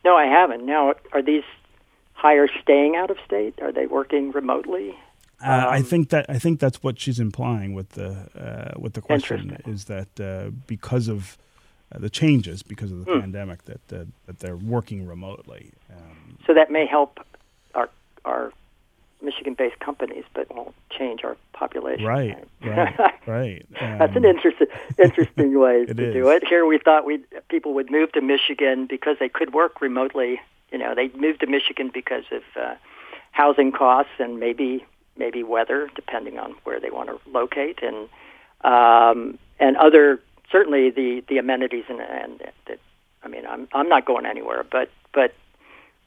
No, 0.06 0.16
I 0.16 0.28
haven't. 0.28 0.66
Now, 0.66 0.94
are 1.12 1.22
these 1.22 1.44
hires 2.14 2.52
staying 2.62 2.96
out 2.96 3.12
of 3.12 3.18
state? 3.26 3.56
Are 3.62 3.74
they 3.74 3.86
working 3.86 4.32
remotely? 4.32 4.96
Uh, 5.44 5.52
um, 5.52 5.70
I 5.70 5.82
think 5.82 6.10
that 6.10 6.26
I 6.30 6.40
think 6.40 6.60
that's 6.60 6.82
what 6.82 7.00
she's 7.00 7.20
implying 7.20 7.74
with 7.74 7.90
the 7.90 8.30
uh, 8.38 8.80
with 8.80 8.94
the 8.94 9.02
question 9.02 9.62
is 9.66 9.86
that 9.86 10.20
uh, 10.20 10.52
because 10.66 11.08
of 11.08 11.38
uh, 11.92 12.00
the 12.00 12.10
changes 12.10 12.64
because 12.64 12.92
of 12.92 13.06
the 13.06 13.12
hmm. 13.12 13.20
pandemic 13.20 13.66
that 13.66 13.88
that 13.90 14.40
they're 14.40 14.58
working 14.58 15.06
remotely. 15.06 15.72
Um, 15.92 16.38
so 16.46 16.54
that 16.54 16.72
may 16.72 16.86
help 16.86 17.20
our 17.74 17.90
our 18.24 18.54
Michigan-based 19.22 19.80
companies, 19.80 20.24
but 20.34 20.54
won't 20.56 20.76
change 20.90 21.24
our 21.24 21.36
population. 21.54 22.06
Right, 22.06 22.48
right, 22.64 23.00
right. 23.28 23.66
Um, 23.82 23.98
That's 23.98 24.16
an 24.16 24.26
um, 24.26 24.36
interesting, 24.36 24.68
interesting 25.04 25.60
way 25.60 25.86
to 25.86 25.92
is. 25.92 26.14
do 26.14 26.30
it. 26.30 26.48
Here, 26.48 26.66
we 26.66 26.78
thought 26.78 27.06
we 27.06 27.24
people 27.50 27.74
would 27.74 27.92
move 27.92 28.12
to 28.14 28.22
Michigan 28.22 28.88
because 28.88 29.18
they 29.20 29.30
could 29.30 29.54
work 29.54 29.82
remotely. 29.82 30.40
You 30.72 30.78
know, 30.78 30.96
they 30.96 31.10
moved 31.10 31.42
to 31.42 31.48
Michigan 31.48 31.92
because 31.94 32.24
of 32.32 32.44
uh, 32.60 32.76
housing 33.32 33.72
costs 33.72 34.14
and 34.20 34.40
maybe 34.40 34.86
maybe 35.18 35.44
weather, 35.44 35.90
depending 35.96 36.40
on 36.40 36.56
where 36.64 36.80
they 36.80 36.90
want 36.90 37.10
to 37.10 37.20
locate, 37.30 37.80
and 37.82 38.10
um, 38.62 39.38
and 39.60 39.78
other 39.78 40.20
certainly 40.52 40.90
the 40.90 41.24
the 41.28 41.38
amenities 41.38 41.86
and 41.90 42.00
and 42.02 42.40
that. 42.66 42.80
I 43.24 43.28
mean, 43.28 43.46
I'm 43.48 43.68
I'm 43.74 43.90
not 43.90 44.06
going 44.06 44.26
anywhere, 44.26 44.64
but 44.70 44.90
but 45.14 45.34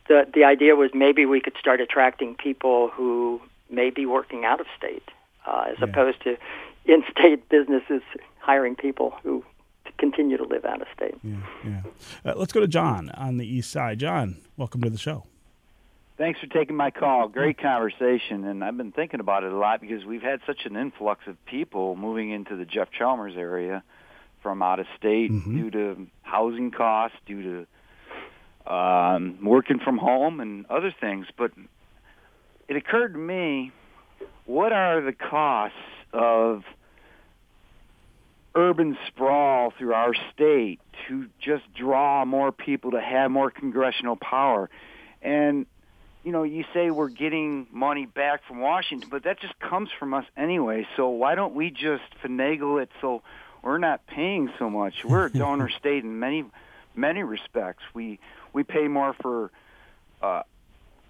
the 0.08 0.26
the 0.32 0.44
idea 0.44 0.76
was 0.76 0.90
maybe 0.94 1.26
we 1.26 1.40
could 1.40 1.56
start 1.58 1.80
attracting 1.80 2.34
people 2.34 2.88
who 2.88 3.40
may 3.70 3.90
be 3.90 4.06
working 4.06 4.44
out 4.44 4.60
of 4.60 4.66
state, 4.76 5.02
uh, 5.46 5.66
as 5.70 5.76
yeah. 5.78 5.84
opposed 5.84 6.22
to 6.22 6.36
in-state 6.86 7.48
businesses 7.48 8.02
hiring 8.38 8.74
people 8.74 9.14
who 9.22 9.44
continue 9.98 10.36
to 10.36 10.44
live 10.44 10.64
out 10.64 10.80
of 10.80 10.86
state. 10.94 11.16
Yeah, 11.22 11.36
yeah. 11.64 11.82
Uh, 12.24 12.34
let's 12.36 12.52
go 12.52 12.60
to 12.60 12.68
John 12.68 13.10
on 13.10 13.36
the 13.36 13.46
east 13.46 13.70
side. 13.70 13.98
John, 13.98 14.40
welcome 14.56 14.80
to 14.82 14.90
the 14.90 14.98
show. 14.98 15.24
Thanks 16.18 16.40
for 16.40 16.48
taking 16.48 16.74
my 16.74 16.90
call. 16.90 17.28
Great 17.28 17.58
conversation, 17.58 18.44
and 18.44 18.64
I've 18.64 18.76
been 18.76 18.90
thinking 18.90 19.20
about 19.20 19.44
it 19.44 19.52
a 19.52 19.56
lot 19.56 19.80
because 19.80 20.04
we've 20.04 20.20
had 20.20 20.40
such 20.48 20.66
an 20.66 20.76
influx 20.76 21.24
of 21.28 21.36
people 21.46 21.94
moving 21.94 22.32
into 22.32 22.56
the 22.56 22.64
Jeff 22.64 22.90
Chalmers 22.90 23.34
area 23.36 23.84
from 24.42 24.60
out 24.60 24.80
of 24.80 24.86
state 24.96 25.30
mm-hmm. 25.30 25.56
due 25.56 25.70
to 25.70 26.06
housing 26.22 26.72
costs, 26.72 27.16
due 27.24 27.66
to 28.66 28.72
um, 28.74 29.38
working 29.44 29.78
from 29.78 29.96
home 29.96 30.40
and 30.40 30.66
other 30.66 30.92
things. 31.00 31.26
But 31.36 31.52
it 32.66 32.74
occurred 32.74 33.12
to 33.12 33.18
me, 33.18 33.70
what 34.44 34.72
are 34.72 35.00
the 35.00 35.12
costs 35.12 35.76
of 36.12 36.64
urban 38.56 38.98
sprawl 39.06 39.72
through 39.78 39.94
our 39.94 40.14
state 40.34 40.80
to 41.06 41.28
just 41.40 41.62
draw 41.74 42.24
more 42.24 42.50
people 42.50 42.90
to 42.90 43.00
have 43.00 43.30
more 43.30 43.52
congressional 43.52 44.16
power? 44.16 44.68
And 45.22 45.66
you 46.28 46.32
know, 46.32 46.42
you 46.42 46.62
say 46.74 46.90
we're 46.90 47.08
getting 47.08 47.66
money 47.72 48.04
back 48.04 48.46
from 48.46 48.60
Washington, 48.60 49.08
but 49.10 49.24
that 49.24 49.40
just 49.40 49.58
comes 49.60 49.88
from 49.98 50.12
us 50.12 50.26
anyway. 50.36 50.86
So 50.94 51.08
why 51.08 51.34
don't 51.34 51.54
we 51.54 51.70
just 51.70 52.02
finagle 52.22 52.82
it 52.82 52.90
so 53.00 53.22
we're 53.62 53.78
not 53.78 54.06
paying 54.06 54.50
so 54.58 54.68
much? 54.68 54.92
We're 55.06 55.24
a 55.24 55.32
donor 55.32 55.70
state 55.70 56.04
in 56.04 56.18
many 56.18 56.44
many 56.94 57.22
respects. 57.22 57.82
We 57.94 58.18
we 58.52 58.62
pay 58.62 58.88
more 58.88 59.14
for 59.22 59.50
uh, 60.20 60.42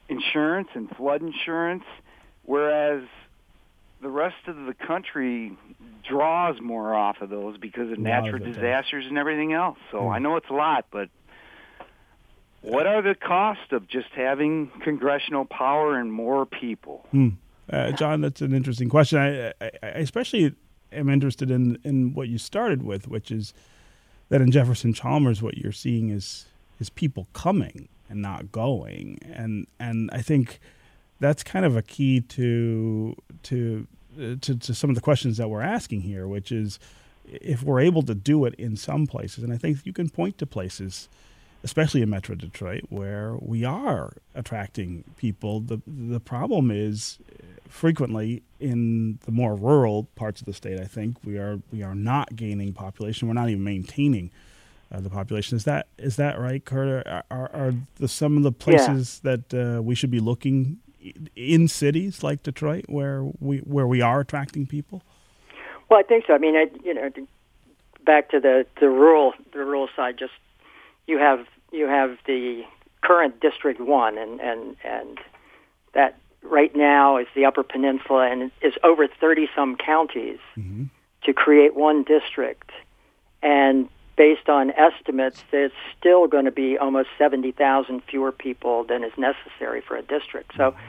insurance 0.09 0.69
and 0.75 0.89
flood 0.91 1.21
insurance, 1.21 1.83
whereas 2.45 3.03
the 4.01 4.11
rest 4.11 4.47
of 4.47 4.55
the 4.55 4.75
country 4.87 5.59
draws 6.09 6.61
more 6.61 6.95
off 6.95 7.21
of 7.23 7.29
those 7.29 7.59
because 7.59 7.91
of 7.91 7.99
natural 7.99 8.39
disasters 8.39 9.05
and 9.09 9.19
everything 9.19 9.53
else. 9.53 9.79
So 9.91 10.03
mm. 10.03 10.15
I 10.15 10.21
know 10.21 10.37
it's 10.37 10.49
a 10.49 10.55
lot, 10.55 10.87
but 10.93 11.09
what 12.63 12.87
are 12.87 13.03
the 13.03 13.15
costs 13.15 13.73
of 13.73 13.87
just 13.89 14.09
having 14.15 14.71
congressional 14.83 15.45
power 15.45 15.99
and 15.99 16.13
more 16.13 16.47
people? 16.47 17.07
Hmm. 17.11 17.29
Uh, 17.71 17.93
John, 17.93 18.21
that's 18.21 18.41
an 18.41 18.55
interesting 18.55 18.89
question. 18.89 19.19
I, 19.19 19.49
I, 19.49 19.71
I, 19.83 19.87
especially 19.99 20.55
am 20.91 21.09
interested 21.09 21.51
in 21.51 21.79
in 21.85 22.15
what 22.15 22.29
you 22.29 22.39
started 22.39 22.83
with, 22.83 23.09
which 23.09 23.31
is 23.31 23.53
that 24.31 24.41
in 24.41 24.51
Jefferson 24.51 24.93
Chalmers, 24.93 25.43
what 25.43 25.59
you're 25.59 25.73
seeing 25.73 26.11
is 26.11 26.47
is 26.81 26.89
people 26.91 27.29
coming 27.33 27.89
and 28.09 28.23
not 28.23 28.51
going, 28.51 29.19
and 29.23 29.67
and 29.79 30.11
I 30.13 30.23
think 30.23 30.61
that's 31.21 31.43
kind 31.43 31.65
of 31.65 31.77
a 31.77 31.83
key 31.83 32.21
to 32.21 33.15
to 33.45 33.87
uh, 34.17 34.37
to, 34.41 34.57
to 34.57 34.75
some 34.75 34.91
of 34.91 34.97
the 34.97 35.03
questions 35.03 35.37
that 35.37 35.49
we're 35.49 35.61
asking 35.61 36.01
here, 36.01 36.27
which 36.27 36.51
is 36.51 36.79
if 37.27 37.63
we're 37.63 37.81
able 37.81 38.03
to 38.03 38.15
do 38.15 38.47
it 38.47 38.55
in 38.55 38.77
some 38.77 39.07
places, 39.07 39.45
and 39.45 39.53
I 39.53 39.59
think 39.59 39.85
you 39.85 39.93
can 39.93 40.09
point 40.09 40.39
to 40.39 40.47
places 40.47 41.09
especially 41.65 42.03
in 42.03 42.11
Metro 42.11 42.35
Detroit, 42.35 42.85
where 42.89 43.37
we 43.41 43.65
are 43.65 44.13
attracting 44.35 45.05
people. 45.17 45.61
The 45.61 45.81
the 45.87 46.21
problem 46.21 46.71
is 46.71 47.19
frequently 47.69 48.43
in 48.59 49.19
the 49.25 49.33
more 49.33 49.55
rural 49.55 50.05
parts 50.15 50.41
of 50.41 50.47
the 50.47 50.53
state. 50.53 50.81
I 50.81 50.87
think 50.87 51.17
we 51.25 51.39
are 51.39 51.61
we 51.73 51.83
are 51.83 51.95
not 51.95 52.37
gaining 52.37 52.73
population. 52.73 53.29
We're 53.29 53.35
not 53.35 53.49
even 53.49 53.65
maintaining 53.65 54.31
uh, 54.91 55.01
the 55.01 55.11
population. 55.11 55.57
Is 55.57 55.65
that 55.65 55.89
is 55.99 56.17
that 56.17 56.39
right, 56.39 56.65
Kurt? 56.65 57.07
Are, 57.07 57.25
are, 57.31 57.51
are 57.53 57.75
the, 57.97 58.09
some 58.09 58.37
of 58.37 58.43
the 58.43 58.53
places 58.53 59.21
yeah. 59.23 59.37
that 59.37 59.77
uh, 59.77 59.83
we 59.83 59.95
should 59.95 60.11
be 60.11 60.21
looking 60.21 60.79
in 61.37 61.69
cities 61.69 62.23
like 62.23 62.43
Detroit 62.43 62.85
where 62.89 63.25
we 63.41 63.59
where 63.59 63.87
we 63.87 64.01
are 64.01 64.21
attracting 64.21 64.67
people? 64.67 65.03
Well, 65.89 65.99
I 65.99 66.03
think 66.03 66.25
so. 66.27 66.35
I 66.35 66.39
mean, 66.39 66.55
I, 66.55 66.67
you 66.85 66.95
know, 66.95 67.11
back 68.05 68.31
to 68.31 68.41
the 68.41 68.67
the 68.81 68.89
rural 68.89 69.33
the 69.53 69.59
rural 69.59 69.89
side, 69.97 70.17
just 70.19 70.33
you 71.09 71.19
have 71.19 71.47
you 71.73 71.87
have 71.87 72.17
the 72.27 72.63
current 73.01 73.41
District 73.41 73.81
One, 73.81 74.17
and 74.17 74.41
and 74.41 74.77
and 74.85 75.19
that 75.95 76.17
right 76.43 76.75
now 76.77 77.17
is 77.17 77.27
the 77.35 77.47
Upper 77.47 77.65
Peninsula, 77.65 78.31
and 78.31 78.53
is 78.63 78.75
over 78.85 79.09
thirty 79.09 79.49
some 79.57 79.77
counties 79.77 80.39
mm-hmm. 80.57 80.85
to 81.25 81.33
create 81.33 81.75
one 81.75 82.05
district, 82.05 82.71
and 83.43 83.89
based 84.17 84.49
on 84.49 84.71
estimates, 84.73 85.43
there's 85.51 85.73
still 85.99 86.27
going 86.27 86.45
to 86.45 86.53
be 86.53 86.77
almost 86.79 87.09
seventy 87.17 87.51
thousand 87.51 88.03
fewer 88.05 88.31
people 88.31 88.85
than 88.85 89.03
is 89.03 89.13
necessary 89.17 89.81
for 89.81 89.97
a 89.97 90.03
district. 90.03 90.53
So. 90.57 90.71
Mm-hmm. 90.71 90.81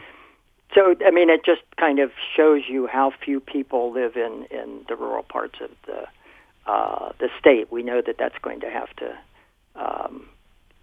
So 0.75 0.93
I 1.03 1.09
mean, 1.09 1.31
it 1.31 1.43
just 1.43 1.63
kind 1.79 1.97
of 1.97 2.11
shows 2.37 2.61
you 2.69 2.85
how 2.85 3.11
few 3.25 3.39
people 3.39 3.91
live 3.91 4.15
in 4.15 4.45
in 4.51 4.85
the 4.87 4.95
rural 4.95 5.23
parts 5.23 5.55
of 5.61 5.71
the 5.87 6.05
uh, 6.71 7.11
the 7.17 7.29
state. 7.39 7.71
We 7.71 7.81
know 7.81 8.03
that 8.05 8.19
that's 8.19 8.37
going 8.43 8.59
to 8.59 8.69
have 8.69 8.95
to 8.97 9.17
um, 9.75 10.27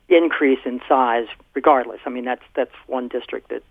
increase 0.08 0.60
in 0.64 0.80
size 0.88 1.26
regardless. 1.54 2.00
I 2.06 2.10
mean, 2.10 2.24
that's 2.24 2.44
that's 2.54 2.74
one 2.86 3.08
district 3.08 3.50
that 3.50 3.62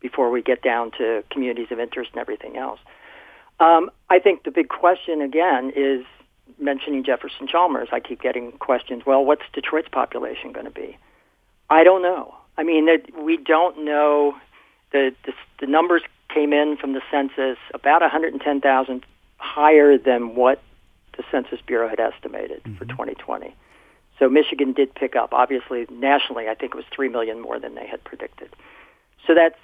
before 0.00 0.30
we 0.30 0.42
get 0.42 0.62
down 0.62 0.90
to 0.98 1.24
communities 1.30 1.68
of 1.70 1.80
interest 1.80 2.10
and 2.12 2.20
everything 2.20 2.56
else. 2.56 2.80
Um, 3.60 3.90
I 4.10 4.18
think 4.18 4.44
the 4.44 4.50
big 4.50 4.68
question 4.68 5.22
again 5.22 5.72
is 5.74 6.04
mentioning 6.58 7.04
Jefferson 7.04 7.46
Chalmers. 7.46 7.88
I 7.92 8.00
keep 8.00 8.20
getting 8.20 8.52
questions. 8.52 9.04
Well, 9.06 9.24
what's 9.24 9.42
Detroit's 9.52 9.88
population 9.88 10.52
going 10.52 10.66
to 10.66 10.72
be? 10.72 10.98
I 11.70 11.82
don't 11.82 12.02
know. 12.02 12.34
I 12.58 12.62
mean, 12.62 12.88
we 13.18 13.36
don't 13.36 13.84
know. 13.84 14.36
The, 14.92 15.14
the 15.24 15.32
the 15.60 15.66
numbers 15.66 16.02
came 16.32 16.52
in 16.52 16.76
from 16.76 16.92
the 16.92 17.00
census 17.10 17.58
about 17.72 18.02
110,000 18.02 19.06
higher 19.38 19.98
than 19.98 20.34
what 20.34 20.62
the 21.16 21.24
Census 21.30 21.60
Bureau 21.66 21.88
had 21.88 22.00
estimated 22.00 22.62
mm-hmm. 22.64 22.76
for 22.76 22.84
2020. 22.84 23.54
So 24.18 24.28
Michigan 24.28 24.72
did 24.72 24.94
pick 24.94 25.14
up. 25.16 25.32
Obviously, 25.32 25.86
nationally, 25.90 26.48
I 26.48 26.54
think 26.54 26.74
it 26.74 26.76
was 26.76 26.86
3 26.90 27.08
million 27.08 27.40
more 27.40 27.58
than 27.58 27.74
they 27.74 27.86
had 27.86 28.02
predicted. 28.04 28.48
So 29.26 29.34
that's 29.34 29.58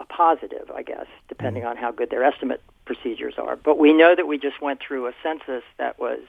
a 0.00 0.04
positive, 0.04 0.70
I 0.74 0.82
guess, 0.82 1.06
depending 1.28 1.62
mm-hmm. 1.62 1.70
on 1.70 1.76
how 1.76 1.92
good 1.92 2.10
their 2.10 2.24
estimate 2.24 2.62
procedures 2.84 3.34
are. 3.38 3.56
But 3.56 3.78
we 3.78 3.92
know 3.92 4.14
that 4.14 4.26
we 4.26 4.38
just 4.38 4.60
went 4.60 4.80
through 4.80 5.06
a 5.06 5.12
census 5.22 5.62
that 5.78 5.98
was 5.98 6.20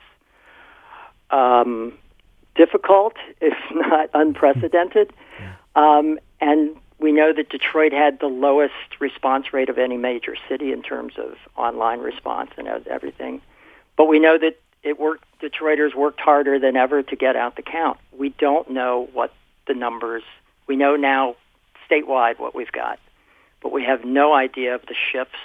um, 1.30 1.98
difficult, 2.54 3.14
if 3.40 3.54
not 3.74 4.10
unprecedented. 4.14 5.12
Um, 5.74 6.18
and 6.40 6.76
we 6.98 7.12
know 7.12 7.32
that 7.32 7.50
Detroit 7.50 7.92
had 7.92 8.20
the 8.20 8.26
lowest 8.26 9.00
response 9.00 9.52
rate 9.52 9.68
of 9.68 9.78
any 9.78 9.96
major 9.96 10.34
city 10.48 10.72
in 10.72 10.82
terms 10.82 11.14
of 11.18 11.34
online 11.56 12.00
response 12.00 12.50
and 12.56 12.68
everything. 12.86 13.42
But 13.96 14.06
we 14.06 14.18
know 14.18 14.38
that 14.38 14.58
it 14.86 14.98
worked. 15.00 15.24
Detroiters 15.40 15.94
worked 15.94 16.20
harder 16.20 16.58
than 16.58 16.76
ever 16.76 17.02
to 17.02 17.16
get 17.16 17.36
out 17.36 17.56
the 17.56 17.62
count. 17.62 17.98
We 18.16 18.30
don't 18.30 18.70
know 18.70 19.08
what 19.12 19.34
the 19.66 19.74
numbers. 19.74 20.22
We 20.66 20.76
know 20.76 20.96
now 20.96 21.36
statewide 21.90 22.38
what 22.38 22.54
we've 22.54 22.72
got, 22.72 22.98
but 23.60 23.72
we 23.72 23.84
have 23.84 24.04
no 24.04 24.32
idea 24.32 24.74
of 24.74 24.82
the 24.86 24.94
shifts 24.94 25.38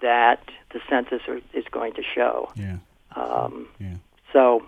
that 0.00 0.40
the 0.72 0.80
census 0.88 1.20
are, 1.28 1.40
is 1.52 1.64
going 1.70 1.92
to 1.94 2.02
show. 2.02 2.50
Yeah. 2.56 2.78
Um, 3.14 3.68
yeah. 3.78 3.96
So, 4.32 4.64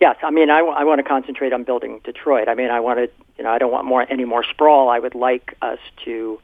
yes, 0.00 0.16
I 0.22 0.30
mean, 0.30 0.50
I, 0.50 0.58
w- 0.58 0.76
I 0.76 0.84
want 0.84 0.98
to 0.98 1.04
concentrate 1.04 1.52
on 1.52 1.62
building 1.64 2.00
Detroit. 2.02 2.48
I 2.48 2.54
mean, 2.54 2.70
I 2.70 2.80
want 2.80 2.98
to, 2.98 3.10
you 3.38 3.44
know, 3.44 3.50
I 3.50 3.58
don't 3.58 3.72
want 3.72 3.86
more 3.86 4.04
any 4.10 4.24
more 4.24 4.42
sprawl. 4.42 4.88
I 4.88 4.98
would 4.98 5.14
like 5.14 5.54
us 5.62 5.78
to 6.04 6.40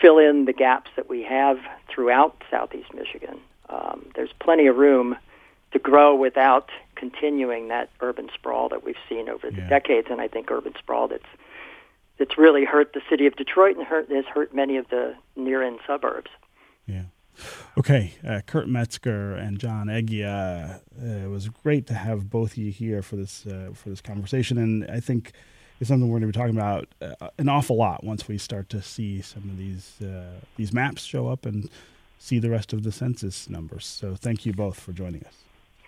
fill 0.00 0.18
in 0.18 0.44
the 0.44 0.52
gaps 0.52 0.90
that 0.96 1.08
we 1.08 1.22
have 1.24 1.58
throughout 1.88 2.42
Southeast 2.50 2.94
Michigan. 2.94 3.40
Um, 3.68 4.06
there's 4.14 4.32
plenty 4.38 4.66
of 4.66 4.76
room 4.76 5.16
to 5.72 5.78
grow 5.78 6.14
without 6.14 6.70
continuing 6.94 7.68
that 7.68 7.90
urban 8.00 8.28
sprawl 8.34 8.68
that 8.68 8.84
we've 8.84 8.96
seen 9.08 9.28
over 9.28 9.50
the 9.50 9.58
yeah. 9.58 9.68
decades. 9.68 10.08
And 10.10 10.20
I 10.20 10.28
think 10.28 10.50
urban 10.50 10.74
sprawl 10.78 11.08
that's 11.08 11.24
that's 12.18 12.38
really 12.38 12.64
hurt 12.64 12.92
the 12.92 13.00
city 13.10 13.26
of 13.26 13.36
Detroit 13.36 13.76
and 13.76 13.86
hurt 13.86 14.10
has 14.10 14.26
hurt 14.26 14.54
many 14.54 14.76
of 14.76 14.88
the 14.88 15.14
near 15.34 15.62
end 15.62 15.80
suburbs. 15.86 16.30
Yeah. 16.86 17.04
Okay, 17.78 18.12
uh, 18.28 18.40
Kurt 18.46 18.68
Metzger 18.68 19.34
and 19.34 19.58
John 19.58 19.86
Eguia. 19.86 20.80
Uh, 21.00 21.06
it 21.06 21.30
was 21.30 21.48
great 21.48 21.86
to 21.86 21.94
have 21.94 22.28
both 22.28 22.52
of 22.52 22.58
you 22.58 22.70
here 22.70 23.02
for 23.02 23.16
this 23.16 23.46
uh, 23.46 23.70
for 23.74 23.88
this 23.88 24.02
conversation, 24.02 24.58
and 24.58 24.88
I 24.90 25.00
think 25.00 25.32
is 25.80 25.88
something 25.88 26.08
we're 26.08 26.20
going 26.20 26.32
to 26.32 26.38
be 26.38 26.40
talking 26.40 26.56
about 26.56 26.88
uh, 27.00 27.30
an 27.38 27.48
awful 27.48 27.76
lot 27.76 28.04
once 28.04 28.28
we 28.28 28.38
start 28.38 28.68
to 28.68 28.80
see 28.82 29.20
some 29.20 29.44
of 29.44 29.56
these 29.56 30.00
uh, 30.02 30.40
these 30.56 30.72
maps 30.72 31.02
show 31.02 31.28
up 31.28 31.46
and 31.46 31.68
see 32.18 32.38
the 32.38 32.50
rest 32.50 32.72
of 32.72 32.84
the 32.84 32.92
census 32.92 33.48
numbers. 33.48 33.84
So 33.84 34.14
thank 34.14 34.46
you 34.46 34.52
both 34.52 34.78
for 34.78 34.92
joining 34.92 35.24
us. 35.24 35.42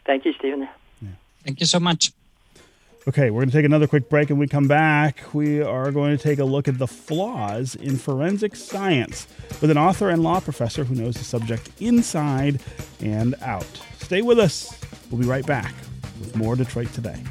Thank 0.05 0.25
you, 0.25 0.33
Stephen. 0.35 0.69
Yeah. 1.01 1.09
Thank 1.45 1.61
you 1.61 1.67
so 1.67 1.81
much. 1.81 2.13
Okay, 3.07 3.31
we're 3.31 3.43
going 3.43 3.51
to 3.51 3.57
take 3.57 3.67
another 3.67 3.87
quick 3.87 4.09
break 4.09 4.31
and 4.31 4.39
we 4.39 4.49
come 4.49 4.67
back. 4.67 5.35
We 5.35 5.61
are 5.61 5.93
going 5.93 6.17
to 6.17 6.23
take 6.23 6.39
a 6.39 6.45
look 6.45 6.69
at 6.69 6.79
the 6.79 6.87
flaws 6.87 7.75
in 7.75 7.99
forensic 7.99 8.57
science 8.57 9.27
with 9.61 9.71
an 9.71 9.77
author 9.77 10.09
and 10.09 10.23
law 10.23 10.41
professor 10.41 10.85
who 10.85 10.95
knows 10.95 11.17
the 11.17 11.25
subject 11.25 11.71
inside 11.81 12.61
and 13.01 13.35
out. 13.43 13.67
Stay 13.99 14.23
with 14.23 14.39
us. 14.39 14.81
We'll 15.11 15.21
be 15.21 15.27
right 15.27 15.45
back 15.45 15.75
with 16.19 16.35
more 16.35 16.57
Detroit 16.57 16.93
Today. 16.95 17.23